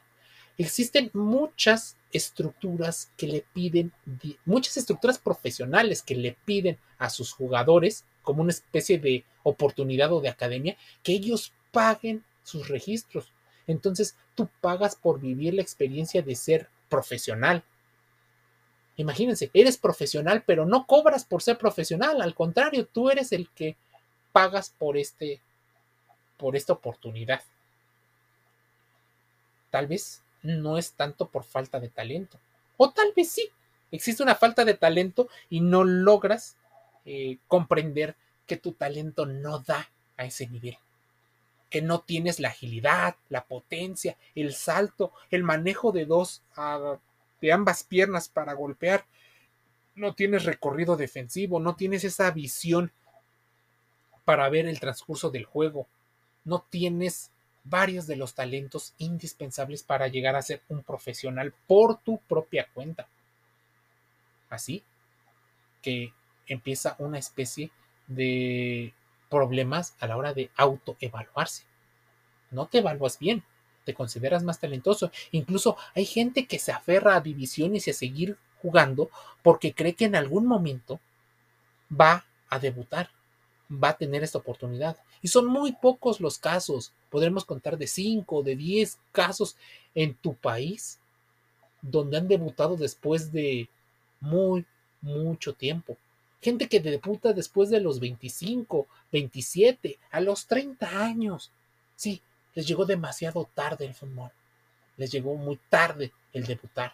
Existen 0.58 1.10
muchas 1.14 1.96
estructuras 2.12 3.12
que 3.16 3.28
le 3.28 3.46
piden, 3.54 3.94
muchas 4.46 4.76
estructuras 4.76 5.18
profesionales 5.18 6.04
que 6.04 6.16
le 6.16 6.36
piden 6.46 6.78
a 6.98 7.10
sus 7.10 7.32
jugadores 7.32 8.04
como 8.24 8.42
una 8.42 8.52
especie 8.52 8.98
de 9.00 9.24
oportunidad 9.44 10.12
o 10.12 10.20
de 10.20 10.30
academia 10.30 10.76
que 11.02 11.14
ellos 11.14 11.54
paguen 11.72 12.26
sus 12.44 12.68
registros. 12.68 13.32
Entonces 13.68 14.18
tú 14.36 14.50
pagas 14.60 14.98
por 14.98 15.22
vivir 15.22 15.54
la 15.54 15.62
experiencia 15.62 16.22
de 16.22 16.36
ser 16.36 16.70
profesional. 16.90 17.64
Imagínense, 18.98 19.50
eres 19.54 19.78
profesional, 19.78 20.44
pero 20.46 20.66
no 20.66 20.86
cobras 20.88 21.24
por 21.24 21.42
ser 21.42 21.58
profesional. 21.58 22.22
Al 22.22 22.36
contrario, 22.36 22.86
tú 22.86 23.10
eres 23.10 23.32
el 23.32 23.50
que 23.50 23.78
pagas 24.34 24.70
por 24.70 24.98
este 24.98 25.42
por 26.38 26.56
esta 26.56 26.74
oportunidad. 26.74 27.42
Tal 29.70 29.88
vez 29.88 30.22
no 30.42 30.78
es 30.78 30.94
tanto 30.94 31.28
por 31.30 31.44
falta 31.44 31.80
de 31.80 31.90
talento. 31.90 32.40
O 32.78 32.92
tal 32.92 33.14
vez 33.16 33.32
sí, 33.32 33.50
existe 33.92 34.24
una 34.24 34.36
falta 34.36 34.66
de 34.66 34.74
talento 34.74 35.28
y 35.50 35.62
no 35.62 35.84
logras 35.84 36.58
eh, 37.06 37.38
comprender 37.48 38.16
que 38.46 38.58
tu 38.58 38.74
talento 38.74 39.26
no 39.26 39.60
da 39.60 39.90
a 40.18 40.26
ese 40.26 40.48
nivel. 40.48 40.78
Que 41.70 41.82
no 41.82 42.02
tienes 42.02 42.40
la 42.40 42.50
agilidad, 42.50 43.16
la 43.30 43.46
potencia, 43.46 44.18
el 44.36 44.54
salto, 44.54 45.12
el 45.32 45.44
manejo 45.44 45.92
de 45.92 46.06
dos, 46.06 46.44
de 47.42 47.52
ambas 47.52 47.84
piernas 47.84 48.30
para 48.30 48.54
golpear. 48.54 49.06
No 49.96 50.14
tienes 50.14 50.46
recorrido 50.46 50.96
defensivo, 50.96 51.60
no 51.60 51.76
tienes 51.76 52.04
esa 52.04 52.30
visión 52.32 52.92
para 54.26 54.50
ver 54.50 54.68
el 54.68 54.80
transcurso 54.80 55.30
del 55.30 55.46
juego 55.46 55.88
no 56.46 56.66
tienes 56.70 57.32
varios 57.64 58.08
de 58.08 58.16
los 58.16 58.36
talentos 58.36 58.94
indispensables 58.98 59.84
para 59.84 60.08
llegar 60.08 60.36
a 60.36 60.42
ser 60.42 60.62
un 60.70 60.84
profesional 60.84 61.54
por 61.68 61.98
tu 61.98 62.20
propia 62.20 62.68
cuenta. 62.74 63.08
Así 64.50 64.84
que 65.82 66.14
empieza 66.48 66.96
una 67.00 67.18
especie 67.18 67.72
de 68.08 68.94
problemas 69.30 69.96
a 70.00 70.08
la 70.08 70.18
hora 70.18 70.34
de 70.34 70.52
autoevaluarse. 70.56 71.64
No 72.52 72.68
te 72.68 72.78
evalúas 72.78 73.18
bien, 73.18 73.44
te 73.84 73.94
consideras 73.94 74.44
más 74.44 74.60
talentoso. 74.60 75.12
Incluso 75.32 75.76
hay 75.96 76.06
gente 76.06 76.46
que 76.46 76.60
se 76.60 76.72
aferra 76.72 77.16
a 77.16 77.22
divisiones 77.22 77.88
y 77.88 77.92
a 77.92 77.94
seguir 77.94 78.38
jugando 78.62 79.10
porque 79.42 79.74
cree 79.74 79.94
que 79.94 80.06
en 80.06 80.16
algún 80.16 80.46
momento 80.46 81.00
va 81.90 82.26
a 82.50 82.60
debutar, 82.60 83.10
va 83.72 83.90
a 83.90 83.98
tener 83.98 84.24
esta 84.24 84.38
oportunidad. 84.38 84.98
Y 85.22 85.28
son 85.28 85.48
muy 85.48 85.74
pocos 85.74 86.20
los 86.20 86.38
casos. 86.38 86.94
Podremos 87.10 87.46
contar 87.46 87.78
de 87.78 87.88
5, 87.88 88.44
de 88.44 88.56
10 88.56 89.00
casos 89.12 89.56
en 89.94 90.16
tu 90.16 90.36
país 90.36 91.00
donde 91.82 92.18
han 92.18 92.28
debutado 92.28 92.76
después 92.76 93.32
de 93.32 93.70
muy, 94.20 94.66
mucho 95.02 95.54
tiempo. 95.54 95.98
Gente 96.42 96.68
que 96.68 96.80
debuta 96.80 97.34
después 97.34 97.70
de 97.70 97.80
los 97.80 98.00
25, 98.00 98.88
27, 99.12 100.00
a 100.12 100.22
los 100.22 100.48
30 100.48 101.04
años. 101.04 101.52
Sí, 101.96 102.22
les 102.54 102.68
llegó 102.68 102.86
demasiado 102.86 103.50
tarde 103.54 103.86
el 103.86 103.94
fútbol. 103.94 104.32
Les 104.98 105.12
llegó 105.12 105.36
muy 105.36 105.60
tarde 105.70 106.12
el 106.34 106.46
debutar. 106.46 106.94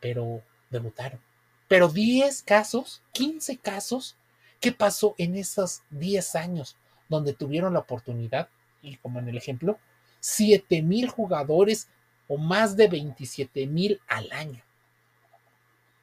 Pero 0.00 0.42
debutaron. 0.70 1.20
Pero 1.66 1.88
10 1.88 2.42
casos, 2.42 3.02
15 3.12 3.58
casos, 3.58 4.16
¿qué 4.60 4.72
pasó 4.72 5.14
en 5.18 5.36
esos 5.36 5.82
10 5.90 6.34
años 6.36 6.76
donde 7.08 7.32
tuvieron 7.32 7.74
la 7.74 7.80
oportunidad? 7.80 8.48
Y 8.82 8.96
como 8.96 9.18
en 9.18 9.28
el 9.28 9.36
ejemplo, 9.36 9.78
7 10.20 10.82
mil 10.82 11.08
jugadores 11.08 11.88
o 12.26 12.36
más 12.36 12.76
de 12.76 12.88
27 12.88 13.66
mil 13.66 14.00
al 14.06 14.30
año. 14.32 14.62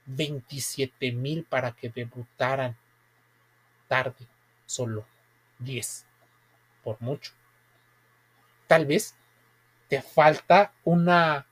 27 0.08 1.12
mil 1.12 1.44
para 1.46 1.72
que 1.72 1.90
debutaran 1.90 2.78
tarde, 3.88 4.28
solo 4.66 5.06
10, 5.60 6.06
por 6.84 7.02
mucho 7.02 7.34
tal 8.68 8.86
vez 8.86 9.16
te 9.88 10.02
falta 10.02 10.74
una 10.84 11.46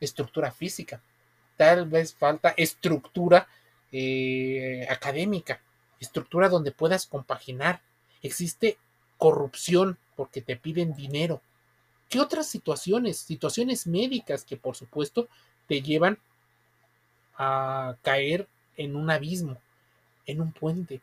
estructura 0.00 0.50
física, 0.50 1.02
tal 1.56 1.88
vez 1.88 2.14
falta 2.14 2.54
estructura 2.56 3.46
eh, 3.92 4.86
académica, 4.88 5.60
estructura 6.00 6.48
donde 6.48 6.72
puedas 6.72 7.06
compaginar. 7.06 7.82
Existe 8.22 8.78
corrupción 9.18 9.98
porque 10.16 10.40
te 10.40 10.56
piden 10.56 10.94
dinero. 10.94 11.42
¿Qué 12.08 12.20
otras 12.20 12.48
situaciones? 12.48 13.18
Situaciones 13.18 13.86
médicas 13.86 14.44
que 14.44 14.56
por 14.56 14.74
supuesto 14.74 15.28
te 15.68 15.82
llevan 15.82 16.18
a 17.36 17.96
caer 18.02 18.48
en 18.76 18.96
un 18.96 19.10
abismo, 19.10 19.58
en 20.26 20.40
un 20.40 20.52
puente. 20.52 21.00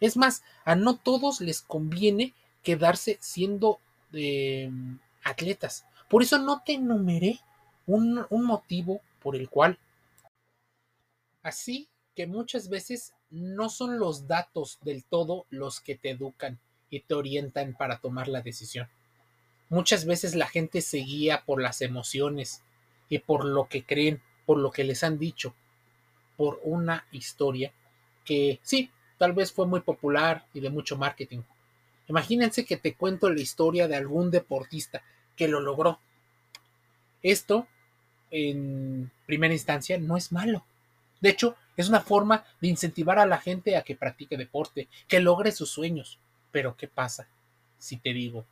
Es 0.00 0.16
más, 0.16 0.42
a 0.64 0.76
no 0.76 0.96
todos 0.96 1.40
les 1.40 1.62
conviene 1.62 2.34
quedarse 2.62 3.18
siendo 3.20 3.80
de 4.12 4.68
mm, 4.70 4.94
atletas. 5.24 5.84
Por 6.08 6.22
eso 6.22 6.38
no 6.38 6.62
te 6.64 6.74
enumeré 6.74 7.40
un 7.86 8.26
motivo 8.30 9.00
por 9.22 9.34
el 9.34 9.48
cual. 9.48 9.78
Así 11.42 11.88
que 12.14 12.26
muchas 12.26 12.68
veces 12.68 13.14
no 13.30 13.68
son 13.68 13.98
los 13.98 14.26
datos 14.26 14.78
del 14.82 15.04
todo 15.04 15.46
los 15.50 15.80
que 15.80 15.94
te 15.94 16.10
educan 16.10 16.58
y 16.90 17.00
te 17.00 17.14
orientan 17.14 17.74
para 17.74 17.98
tomar 17.98 18.28
la 18.28 18.40
decisión. 18.40 18.88
Muchas 19.68 20.06
veces 20.06 20.34
la 20.34 20.46
gente 20.46 20.80
se 20.80 20.98
guía 20.98 21.44
por 21.44 21.60
las 21.60 21.82
emociones 21.82 22.62
y 23.08 23.18
por 23.18 23.44
lo 23.44 23.68
que 23.68 23.84
creen, 23.84 24.22
por 24.46 24.58
lo 24.58 24.70
que 24.70 24.84
les 24.84 25.04
han 25.04 25.18
dicho, 25.18 25.54
por 26.36 26.60
una 26.62 27.06
historia 27.12 27.72
que 28.24 28.60
sí, 28.62 28.90
tal 29.18 29.32
vez 29.32 29.52
fue 29.52 29.66
muy 29.66 29.80
popular 29.80 30.46
y 30.54 30.60
de 30.60 30.70
mucho 30.70 30.96
marketing, 30.96 31.42
Imagínense 32.08 32.64
que 32.64 32.78
te 32.78 32.94
cuento 32.94 33.30
la 33.30 33.40
historia 33.40 33.86
de 33.86 33.94
algún 33.94 34.30
deportista 34.30 35.02
que 35.36 35.46
lo 35.46 35.60
logró. 35.60 36.00
Esto, 37.22 37.68
en 38.30 39.10
primera 39.26 39.52
instancia, 39.52 39.98
no 39.98 40.16
es 40.16 40.32
malo. 40.32 40.64
De 41.20 41.28
hecho, 41.28 41.56
es 41.82 41.88
una 41.88 42.00
forma 42.00 42.44
de 42.60 42.68
incentivar 42.68 43.18
a 43.18 43.26
la 43.26 43.38
gente 43.38 43.76
a 43.76 43.82
que 43.82 43.96
practique 43.96 44.36
deporte, 44.36 44.88
que 45.06 45.20
logre 45.20 45.52
sus 45.52 45.70
sueños. 45.70 46.18
Pero 46.50 46.76
¿qué 46.76 46.88
pasa 46.88 47.28
si 47.78 47.96
te 47.96 48.12
digo 48.12 48.44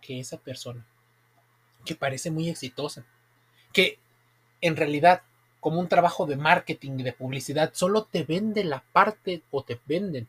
que 0.00 0.20
esa 0.20 0.38
persona, 0.38 0.86
que 1.84 1.94
parece 1.94 2.30
muy 2.30 2.48
exitosa, 2.48 3.04
que 3.72 3.98
en 4.60 4.76
realidad 4.76 5.22
como 5.60 5.80
un 5.80 5.88
trabajo 5.88 6.26
de 6.26 6.36
marketing 6.36 6.98
y 6.98 7.02
de 7.02 7.12
publicidad 7.12 7.72
solo 7.74 8.04
te 8.04 8.24
vende 8.24 8.64
la 8.64 8.82
parte 8.92 9.42
o 9.50 9.62
te 9.62 9.80
venden 9.86 10.28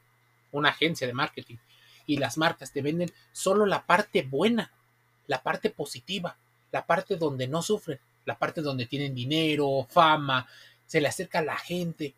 una 0.52 0.70
agencia 0.70 1.08
de 1.08 1.14
marketing 1.14 1.58
y 2.06 2.18
las 2.18 2.38
marcas 2.38 2.72
te 2.72 2.82
venden 2.82 3.12
solo 3.32 3.66
la 3.66 3.86
parte 3.86 4.24
buena, 4.24 4.72
la 5.28 5.42
parte 5.42 5.70
positiva, 5.70 6.38
la 6.72 6.86
parte 6.86 7.16
donde 7.16 7.48
no 7.48 7.62
sufren, 7.62 8.00
la 8.26 8.38
parte 8.38 8.62
donde 8.62 8.86
tienen 8.86 9.16
dinero, 9.16 9.88
fama, 9.90 10.48
se 10.86 11.02
le 11.02 11.08
acerca 11.08 11.40
a 11.40 11.44
la 11.44 11.58
gente. 11.58 12.14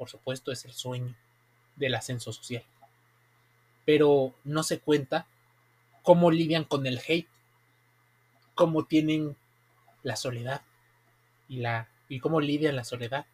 Por 0.00 0.08
supuesto, 0.08 0.50
es 0.50 0.64
el 0.64 0.72
sueño 0.72 1.14
del 1.76 1.94
ascenso 1.94 2.32
social. 2.32 2.64
Pero 3.84 4.32
no 4.44 4.62
se 4.62 4.78
cuenta 4.78 5.26
cómo 6.02 6.30
lidian 6.30 6.64
con 6.64 6.86
el 6.86 7.02
hate, 7.06 7.28
cómo 8.54 8.86
tienen 8.86 9.36
la 10.02 10.16
soledad 10.16 10.62
y, 11.50 11.58
la, 11.58 11.90
y 12.08 12.18
cómo 12.18 12.40
lidian 12.40 12.76
la 12.76 12.84
soledad. 12.84 13.26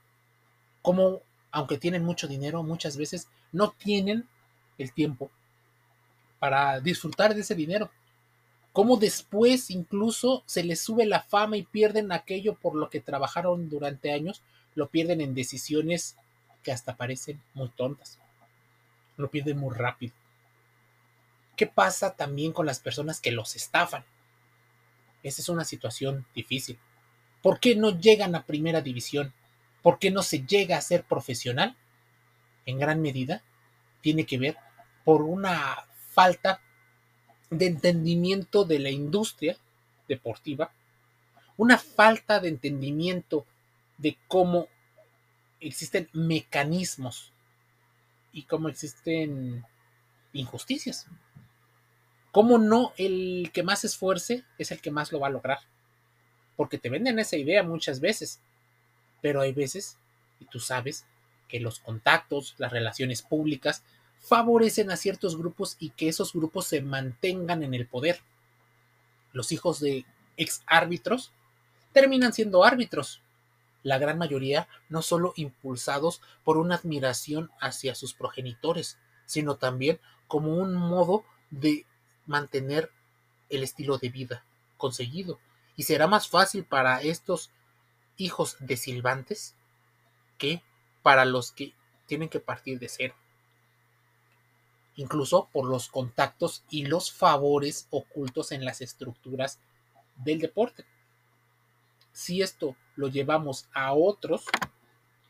Cómo, 0.82 1.20
aunque 1.52 1.78
tienen 1.78 2.02
mucho 2.02 2.26
dinero, 2.26 2.64
muchas 2.64 2.96
veces 2.96 3.28
no 3.52 3.70
tienen 3.70 4.28
el 4.76 4.92
tiempo 4.92 5.30
para 6.40 6.80
disfrutar 6.80 7.36
de 7.36 7.42
ese 7.42 7.54
dinero. 7.54 7.92
Cómo 8.72 8.96
después 8.96 9.70
incluso 9.70 10.42
se 10.46 10.64
les 10.64 10.80
sube 10.80 11.06
la 11.06 11.22
fama 11.22 11.58
y 11.58 11.62
pierden 11.62 12.10
aquello 12.10 12.56
por 12.56 12.74
lo 12.74 12.90
que 12.90 12.98
trabajaron 12.98 13.68
durante 13.68 14.10
años, 14.10 14.42
lo 14.74 14.88
pierden 14.88 15.20
en 15.20 15.32
decisiones 15.32 16.16
que 16.66 16.72
hasta 16.72 16.96
parecen 16.96 17.40
muy 17.54 17.68
tontas. 17.68 18.18
Lo 19.16 19.30
pierden 19.30 19.56
muy 19.56 19.72
rápido. 19.72 20.12
¿Qué 21.54 21.68
pasa 21.68 22.16
también 22.16 22.52
con 22.52 22.66
las 22.66 22.80
personas 22.80 23.20
que 23.20 23.30
los 23.30 23.54
estafan? 23.54 24.04
Esa 25.22 25.42
es 25.42 25.48
una 25.48 25.64
situación 25.64 26.26
difícil. 26.34 26.76
¿Por 27.40 27.60
qué 27.60 27.76
no 27.76 27.96
llegan 28.00 28.34
a 28.34 28.44
primera 28.44 28.80
división? 28.80 29.32
¿Por 29.80 30.00
qué 30.00 30.10
no 30.10 30.24
se 30.24 30.44
llega 30.44 30.76
a 30.76 30.80
ser 30.80 31.04
profesional? 31.04 31.76
En 32.66 32.80
gran 32.80 33.00
medida 33.00 33.44
tiene 34.00 34.26
que 34.26 34.36
ver 34.36 34.56
por 35.04 35.22
una 35.22 35.86
falta 36.10 36.60
de 37.48 37.66
entendimiento 37.66 38.64
de 38.64 38.80
la 38.80 38.90
industria 38.90 39.56
deportiva, 40.08 40.72
una 41.56 41.78
falta 41.78 42.40
de 42.40 42.48
entendimiento 42.48 43.46
de 43.98 44.18
cómo 44.26 44.66
existen 45.60 46.08
mecanismos 46.12 47.32
y 48.32 48.42
cómo 48.42 48.68
existen 48.68 49.64
injusticias. 50.32 51.06
Cómo 52.32 52.58
no 52.58 52.92
el 52.98 53.50
que 53.52 53.62
más 53.62 53.84
esfuerce 53.84 54.44
es 54.58 54.70
el 54.70 54.80
que 54.80 54.90
más 54.90 55.10
lo 55.10 55.20
va 55.20 55.28
a 55.28 55.30
lograr. 55.30 55.58
Porque 56.56 56.78
te 56.78 56.90
venden 56.90 57.18
esa 57.18 57.36
idea 57.36 57.62
muchas 57.62 58.00
veces. 58.00 58.40
Pero 59.22 59.40
hay 59.40 59.52
veces, 59.52 59.96
y 60.38 60.44
tú 60.44 60.60
sabes, 60.60 61.06
que 61.48 61.60
los 61.60 61.78
contactos, 61.78 62.54
las 62.58 62.72
relaciones 62.72 63.22
públicas 63.22 63.82
favorecen 64.20 64.90
a 64.90 64.96
ciertos 64.96 65.36
grupos 65.38 65.76
y 65.78 65.90
que 65.90 66.08
esos 66.08 66.32
grupos 66.32 66.66
se 66.66 66.82
mantengan 66.82 67.62
en 67.62 67.74
el 67.74 67.86
poder. 67.86 68.20
Los 69.32 69.52
hijos 69.52 69.80
de 69.80 70.04
ex 70.36 70.62
árbitros 70.66 71.32
terminan 71.92 72.32
siendo 72.32 72.64
árbitros, 72.64 73.22
la 73.86 73.98
gran 73.98 74.18
mayoría 74.18 74.66
no 74.88 75.00
solo 75.00 75.32
impulsados 75.36 76.20
por 76.42 76.58
una 76.58 76.74
admiración 76.74 77.52
hacia 77.60 77.94
sus 77.94 78.14
progenitores, 78.14 78.98
sino 79.26 79.58
también 79.58 80.00
como 80.26 80.56
un 80.56 80.74
modo 80.74 81.24
de 81.50 81.86
mantener 82.26 82.90
el 83.48 83.62
estilo 83.62 83.98
de 83.98 84.08
vida 84.08 84.44
conseguido. 84.76 85.38
Y 85.76 85.84
será 85.84 86.08
más 86.08 86.26
fácil 86.26 86.64
para 86.64 87.00
estos 87.00 87.52
hijos 88.16 88.56
de 88.58 88.76
silbantes 88.76 89.54
que 90.36 90.64
para 91.04 91.24
los 91.24 91.52
que 91.52 91.72
tienen 92.06 92.28
que 92.28 92.40
partir 92.40 92.80
de 92.80 92.88
cero 92.88 93.14
incluso 94.96 95.48
por 95.52 95.66
los 95.66 95.88
contactos 95.88 96.64
y 96.70 96.86
los 96.86 97.12
favores 97.12 97.86
ocultos 97.90 98.50
en 98.50 98.64
las 98.64 98.80
estructuras 98.80 99.60
del 100.16 100.40
deporte. 100.40 100.86
Si 102.16 102.40
esto 102.40 102.76
lo 102.94 103.08
llevamos 103.08 103.68
a 103.74 103.92
otros, 103.92 104.46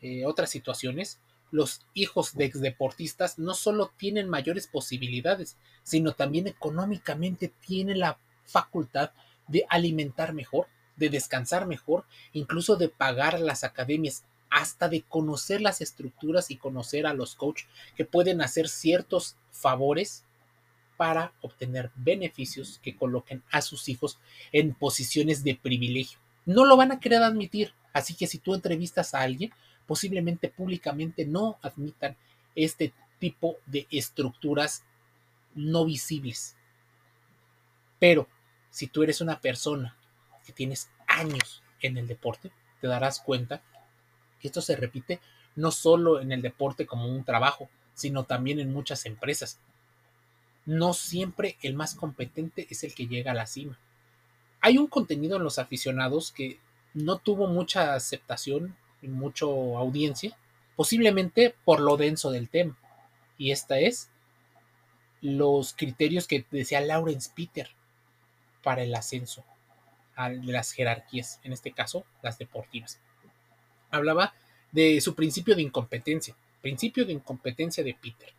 eh, 0.02 0.24
otras 0.24 0.50
situaciones, 0.50 1.18
los 1.50 1.84
hijos 1.94 2.36
de 2.36 2.44
exdeportistas 2.44 3.40
no 3.40 3.54
solo 3.54 3.90
tienen 3.96 4.28
mayores 4.28 4.68
posibilidades, 4.68 5.56
sino 5.82 6.12
también 6.12 6.46
económicamente 6.46 7.52
tienen 7.66 7.98
la 7.98 8.20
facultad 8.44 9.10
de 9.48 9.66
alimentar 9.68 10.32
mejor, 10.32 10.68
de 10.94 11.08
descansar 11.08 11.66
mejor, 11.66 12.04
incluso 12.32 12.76
de 12.76 12.88
pagar 12.88 13.40
las 13.40 13.64
academias 13.64 14.24
hasta 14.48 14.88
de 14.88 15.02
conocer 15.02 15.60
las 15.62 15.80
estructuras 15.80 16.52
y 16.52 16.56
conocer 16.56 17.08
a 17.08 17.14
los 17.14 17.34
coaches 17.34 17.66
que 17.96 18.04
pueden 18.04 18.40
hacer 18.40 18.68
ciertos 18.68 19.34
favores 19.50 20.22
para 20.96 21.32
obtener 21.40 21.90
beneficios 21.96 22.78
que 22.80 22.96
coloquen 22.96 23.42
a 23.50 23.60
sus 23.60 23.88
hijos 23.88 24.20
en 24.52 24.72
posiciones 24.72 25.42
de 25.42 25.56
privilegio. 25.56 26.20
No 26.46 26.64
lo 26.64 26.76
van 26.76 26.92
a 26.92 27.00
querer 27.00 27.22
admitir, 27.22 27.74
así 27.92 28.14
que 28.14 28.26
si 28.26 28.38
tú 28.38 28.54
entrevistas 28.54 29.14
a 29.14 29.20
alguien, 29.20 29.52
posiblemente 29.86 30.48
públicamente 30.48 31.26
no 31.26 31.58
admitan 31.62 32.16
este 32.54 32.92
tipo 33.18 33.56
de 33.66 33.86
estructuras 33.90 34.84
no 35.54 35.84
visibles. 35.84 36.56
Pero 37.98 38.28
si 38.70 38.86
tú 38.86 39.02
eres 39.02 39.20
una 39.20 39.40
persona 39.40 39.96
que 40.44 40.52
tienes 40.52 40.90
años 41.06 41.62
en 41.80 41.96
el 41.96 42.06
deporte, 42.06 42.50
te 42.80 42.86
darás 42.86 43.20
cuenta 43.20 43.62
que 44.40 44.48
esto 44.48 44.60
se 44.60 44.76
repite 44.76 45.20
no 45.54 45.70
solo 45.70 46.20
en 46.20 46.32
el 46.32 46.42
deporte 46.42 46.86
como 46.86 47.08
un 47.08 47.24
trabajo, 47.24 47.68
sino 47.94 48.24
también 48.24 48.60
en 48.60 48.72
muchas 48.72 49.06
empresas. 49.06 49.58
No 50.66 50.92
siempre 50.92 51.56
el 51.62 51.74
más 51.74 51.94
competente 51.94 52.66
es 52.68 52.84
el 52.84 52.94
que 52.94 53.06
llega 53.06 53.30
a 53.30 53.34
la 53.34 53.46
cima. 53.46 53.78
Hay 54.60 54.78
un 54.78 54.86
contenido 54.86 55.36
en 55.36 55.44
los 55.44 55.58
aficionados 55.58 56.32
que 56.32 56.58
no 56.94 57.18
tuvo 57.18 57.46
mucha 57.46 57.94
aceptación 57.94 58.76
y 59.02 59.08
mucha 59.08 59.46
audiencia, 59.46 60.36
posiblemente 60.76 61.54
por 61.64 61.80
lo 61.80 61.96
denso 61.96 62.30
del 62.30 62.48
tema. 62.48 62.76
Y 63.38 63.50
esta 63.50 63.78
es 63.78 64.08
los 65.20 65.74
criterios 65.74 66.26
que 66.26 66.44
decía 66.50 66.80
Lawrence 66.80 67.30
Peter 67.34 67.68
para 68.62 68.82
el 68.82 68.94
ascenso 68.94 69.44
de 70.16 70.52
las 70.52 70.72
jerarquías, 70.72 71.40
en 71.44 71.52
este 71.52 71.72
caso 71.72 72.04
las 72.22 72.38
deportivas. 72.38 72.98
Hablaba 73.90 74.34
de 74.72 75.00
su 75.00 75.14
principio 75.14 75.54
de 75.54 75.62
incompetencia, 75.62 76.34
principio 76.62 77.04
de 77.04 77.12
incompetencia 77.12 77.84
de 77.84 77.94
Peter, 77.94 78.32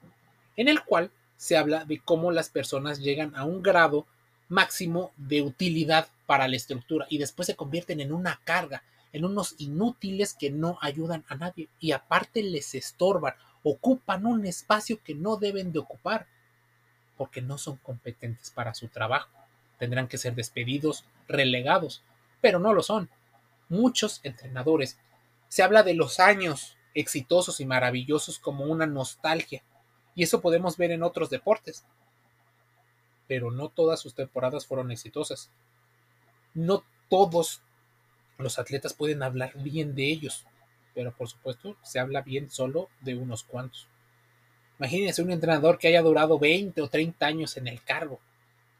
en 0.55 0.67
el 0.67 0.83
cual 0.83 1.11
se 1.37 1.55
habla 1.55 1.85
de 1.85 1.99
cómo 1.99 2.31
las 2.31 2.49
personas 2.49 2.99
llegan 2.99 3.35
a 3.35 3.45
un 3.45 3.61
grado 3.61 4.07
máximo 4.49 5.11
de 5.17 5.41
utilidad 5.41 6.07
para 6.25 6.47
la 6.47 6.55
estructura 6.55 7.05
y 7.09 7.17
después 7.17 7.45
se 7.45 7.55
convierten 7.55 7.99
en 7.99 8.11
una 8.11 8.39
carga, 8.43 8.83
en 9.13 9.25
unos 9.25 9.55
inútiles 9.57 10.33
que 10.33 10.49
no 10.49 10.77
ayudan 10.81 11.23
a 11.27 11.35
nadie 11.35 11.69
y 11.79 11.91
aparte 11.91 12.43
les 12.43 12.75
estorban, 12.75 13.33
ocupan 13.63 14.25
un 14.25 14.45
espacio 14.45 15.01
que 15.03 15.15
no 15.15 15.37
deben 15.37 15.71
de 15.71 15.79
ocupar 15.79 16.27
porque 17.17 17.41
no 17.41 17.57
son 17.57 17.77
competentes 17.77 18.51
para 18.51 18.73
su 18.73 18.87
trabajo. 18.87 19.29
Tendrán 19.79 20.07
que 20.07 20.17
ser 20.17 20.35
despedidos, 20.35 21.05
relegados, 21.27 22.03
pero 22.41 22.59
no 22.59 22.73
lo 22.73 22.83
son. 22.83 23.09
Muchos 23.69 24.21
entrenadores 24.23 24.97
se 25.49 25.63
habla 25.63 25.83
de 25.83 25.93
los 25.93 26.19
años 26.19 26.77
exitosos 26.93 27.59
y 27.59 27.65
maravillosos 27.65 28.39
como 28.39 28.65
una 28.65 28.85
nostalgia, 28.85 29.63
y 30.15 30.23
eso 30.23 30.41
podemos 30.41 30.77
ver 30.77 30.91
en 30.91 31.03
otros 31.03 31.29
deportes. 31.29 31.85
Pero 33.27 33.51
no 33.51 33.69
todas 33.69 33.99
sus 33.99 34.13
temporadas 34.13 34.65
fueron 34.65 34.91
exitosas. 34.91 35.49
No 36.53 36.83
todos 37.09 37.61
los 38.37 38.59
atletas 38.59 38.93
pueden 38.93 39.23
hablar 39.23 39.51
bien 39.55 39.95
de 39.95 40.09
ellos, 40.09 40.45
pero 40.93 41.11
por 41.11 41.27
supuesto 41.27 41.75
se 41.83 41.99
habla 41.99 42.21
bien 42.21 42.49
solo 42.49 42.89
de 43.01 43.15
unos 43.15 43.43
cuantos. 43.43 43.87
Imagínense 44.79 45.23
un 45.23 45.31
entrenador 45.31 45.79
que 45.79 45.87
haya 45.87 46.01
durado 46.01 46.37
20 46.37 46.81
o 46.81 46.87
30 46.87 47.25
años 47.25 47.57
en 47.57 47.67
el 47.67 47.83
cargo, 47.83 48.19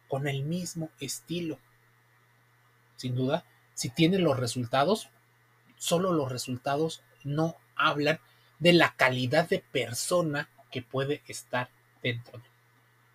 con 0.08 0.28
el 0.28 0.44
mismo 0.44 0.90
estilo. 1.00 1.58
Sin 2.96 3.16
duda, 3.16 3.46
si 3.74 3.90
tiene 3.90 4.20
los 4.20 4.40
resultados, 4.40 5.10
solo 5.78 6.12
los 6.12 6.32
resultados 6.32 7.02
no 7.24 7.56
hablan 7.76 8.20
de 8.60 8.74
la 8.74 8.96
calidad 8.96 9.50
de 9.50 9.60
persona 9.60 10.50
que 10.72 10.82
puede 10.82 11.22
estar 11.28 11.70
dentro. 12.02 12.42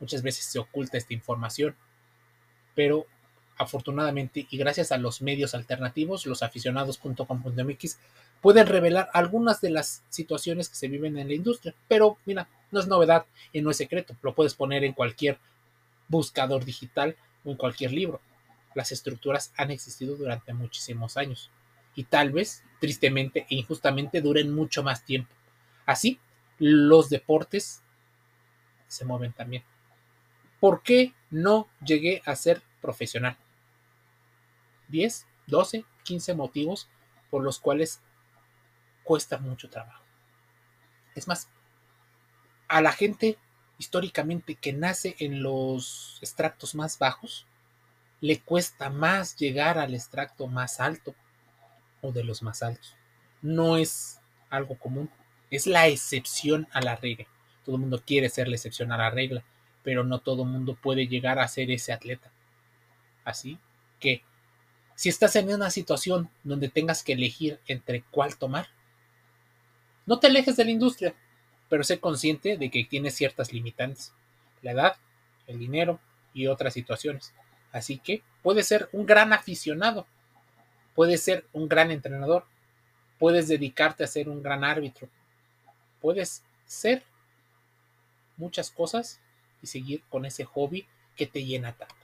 Muchas 0.03 0.23
veces 0.23 0.45
se 0.47 0.59
oculta 0.59 0.99
esta 0.99 1.15
información, 1.15 1.77
pero 2.75 3.07
afortunadamente 3.57 4.49
y 4.51 4.59
gracias 4.59 4.91
a 4.91 4.99
los 4.99 5.23
medios 5.23 5.55
alternativos, 5.55 6.27
los 6.27 6.43
aficionados.com.mx 6.43 7.99
pueden 8.41 8.67
revelar 8.67 9.11
algunas 9.12 9.61
de 9.61 9.71
las 9.71 10.03
situaciones 10.09 10.69
que 10.69 10.75
se 10.75 10.88
viven 10.88 11.19
en 11.19 11.29
la 11.29 11.35
industria. 11.35 11.73
Pero 11.87 12.19
mira, 12.25 12.49
no 12.73 12.81
es 12.81 12.88
novedad 12.88 13.27
y 13.53 13.61
no 13.61 13.71
es 13.71 13.77
secreto, 13.77 14.17
lo 14.23 14.35
puedes 14.35 14.55
poner 14.55 14.83
en 14.83 14.93
cualquier 14.93 15.38
buscador 16.09 16.65
digital 16.65 17.17
o 17.45 17.53
en 17.53 17.57
cualquier 17.57 17.93
libro. 17.93 18.21
Las 18.75 18.91
estructuras 18.91 19.53
han 19.57 19.71
existido 19.71 20.17
durante 20.17 20.53
muchísimos 20.53 21.17
años 21.17 21.49
y 21.95 22.03
tal 22.03 22.33
vez, 22.33 22.65
tristemente 22.81 23.47
e 23.49 23.55
injustamente, 23.55 24.21
duren 24.21 24.53
mucho 24.53 24.83
más 24.83 25.05
tiempo. 25.05 25.33
Así, 25.87 26.19
los 26.59 27.09
deportes 27.09 27.85
se 28.88 29.05
mueven 29.05 29.33
también. 29.33 29.62
¿Por 30.62 30.85
qué 30.85 31.12
no 31.29 31.66
llegué 31.85 32.22
a 32.25 32.37
ser 32.37 32.62
profesional? 32.81 33.37
10, 34.87 35.27
12, 35.48 35.85
15 36.05 36.35
motivos 36.35 36.88
por 37.31 37.42
los 37.42 37.59
cuales 37.59 38.01
cuesta 39.03 39.38
mucho 39.38 39.68
trabajo. 39.68 40.05
Es 41.16 41.27
más, 41.27 41.48
a 42.68 42.81
la 42.81 42.92
gente 42.92 43.38
históricamente 43.77 44.55
que 44.55 44.72
nace 44.72 45.16
en 45.18 45.42
los 45.42 46.18
extractos 46.20 46.77
más 46.77 46.96
bajos, 46.96 47.44
le 48.20 48.38
cuesta 48.38 48.88
más 48.88 49.35
llegar 49.35 49.79
al 49.79 49.94
extracto 49.94 50.46
más 50.46 50.79
alto 50.79 51.16
o 52.03 52.12
de 52.12 52.22
los 52.22 52.40
más 52.40 52.62
altos. 52.62 52.94
No 53.40 53.79
es 53.79 54.20
algo 54.48 54.79
común, 54.79 55.11
es 55.51 55.66
la 55.66 55.88
excepción 55.88 56.68
a 56.70 56.81
la 56.81 56.94
regla. 56.94 57.27
Todo 57.64 57.75
el 57.75 57.81
mundo 57.81 58.01
quiere 58.07 58.29
ser 58.29 58.46
la 58.46 58.55
excepción 58.55 58.92
a 58.92 58.96
la 58.96 59.11
regla, 59.11 59.42
pero 59.83 60.05
no 60.05 60.21
todo 60.21 60.45
mundo 60.45 60.77
puede 60.81 61.07
llegar 61.07 61.38
a 61.38 61.49
ser 61.49 61.71
ese 61.71 61.92
atleta. 61.92 62.31
Así 63.25 63.59
que, 64.01 64.23
si 64.95 65.09
estás 65.09 65.37
en 65.37 65.53
una 65.53 65.71
situación 65.71 66.31
donde 66.45 66.68
tengas 66.68 67.03
que 67.03 67.14
elegir 67.14 67.59
entre 67.66 68.03
cuál 68.11 68.37
tomar, 68.37 68.68
no 70.07 70.18
te 70.18 70.27
alejes 70.27 70.57
de 70.57 70.64
la 70.64 70.71
industria, 70.71 71.14
pero 71.68 71.85
sé 71.85 71.99
consciente 71.99 72.57
de 72.57 72.71
que 72.71 72.85
tienes 72.85 73.14
ciertas 73.14 73.53
limitantes, 73.53 74.12
la 74.61 74.73
edad, 74.73 74.97
el 75.47 75.59
dinero 75.59 76.01
y 76.35 76.47
otras 76.47 76.75
situaciones. 76.75 77.33
Así 77.73 77.99
que 77.99 78.23
puedes 78.42 78.66
ser 78.66 78.88
un 78.92 79.07
gran 79.07 79.33
aficionado, 79.33 80.07
puedes 80.95 81.23
ser 81.23 81.47
un 81.53 81.68
gran 81.68 81.90
entrenador, 81.90 82.45
puedes 83.18 83.49
dedicarte 83.49 84.05
a 84.05 84.09
ser 84.09 84.29
un 84.29 84.42
gran 84.42 84.64
árbitro, 84.64 85.09
puedes 86.01 86.45
ser 86.66 87.05
muchas 88.37 88.71
cosas 88.71 89.22
y 89.62 89.66
seguir 89.66 90.03
con 90.09 90.27
ese 90.27 90.44
hobby 90.44 90.87
que 91.16 91.27
te 91.27 91.44
llena 91.44 91.72
tanto. 91.72 91.94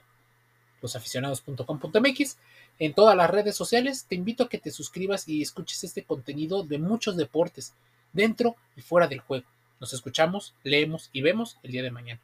Losaficionados.com.mx 0.81 2.37
en 2.79 2.93
todas 2.93 3.15
las 3.15 3.29
redes 3.29 3.55
sociales 3.57 4.05
te 4.07 4.15
invito 4.15 4.43
a 4.45 4.49
que 4.49 4.57
te 4.57 4.71
suscribas 4.71 5.27
y 5.27 5.41
escuches 5.41 5.83
este 5.83 6.03
contenido 6.03 6.63
de 6.63 6.77
muchos 6.77 7.17
deportes 7.17 7.73
dentro 8.13 8.55
y 8.77 8.81
fuera 8.81 9.07
del 9.07 9.19
juego. 9.19 9.45
Nos 9.81 9.93
escuchamos, 9.93 10.53
leemos 10.63 11.09
y 11.11 11.21
vemos 11.21 11.57
el 11.63 11.71
día 11.71 11.83
de 11.83 11.91
mañana. 11.91 12.21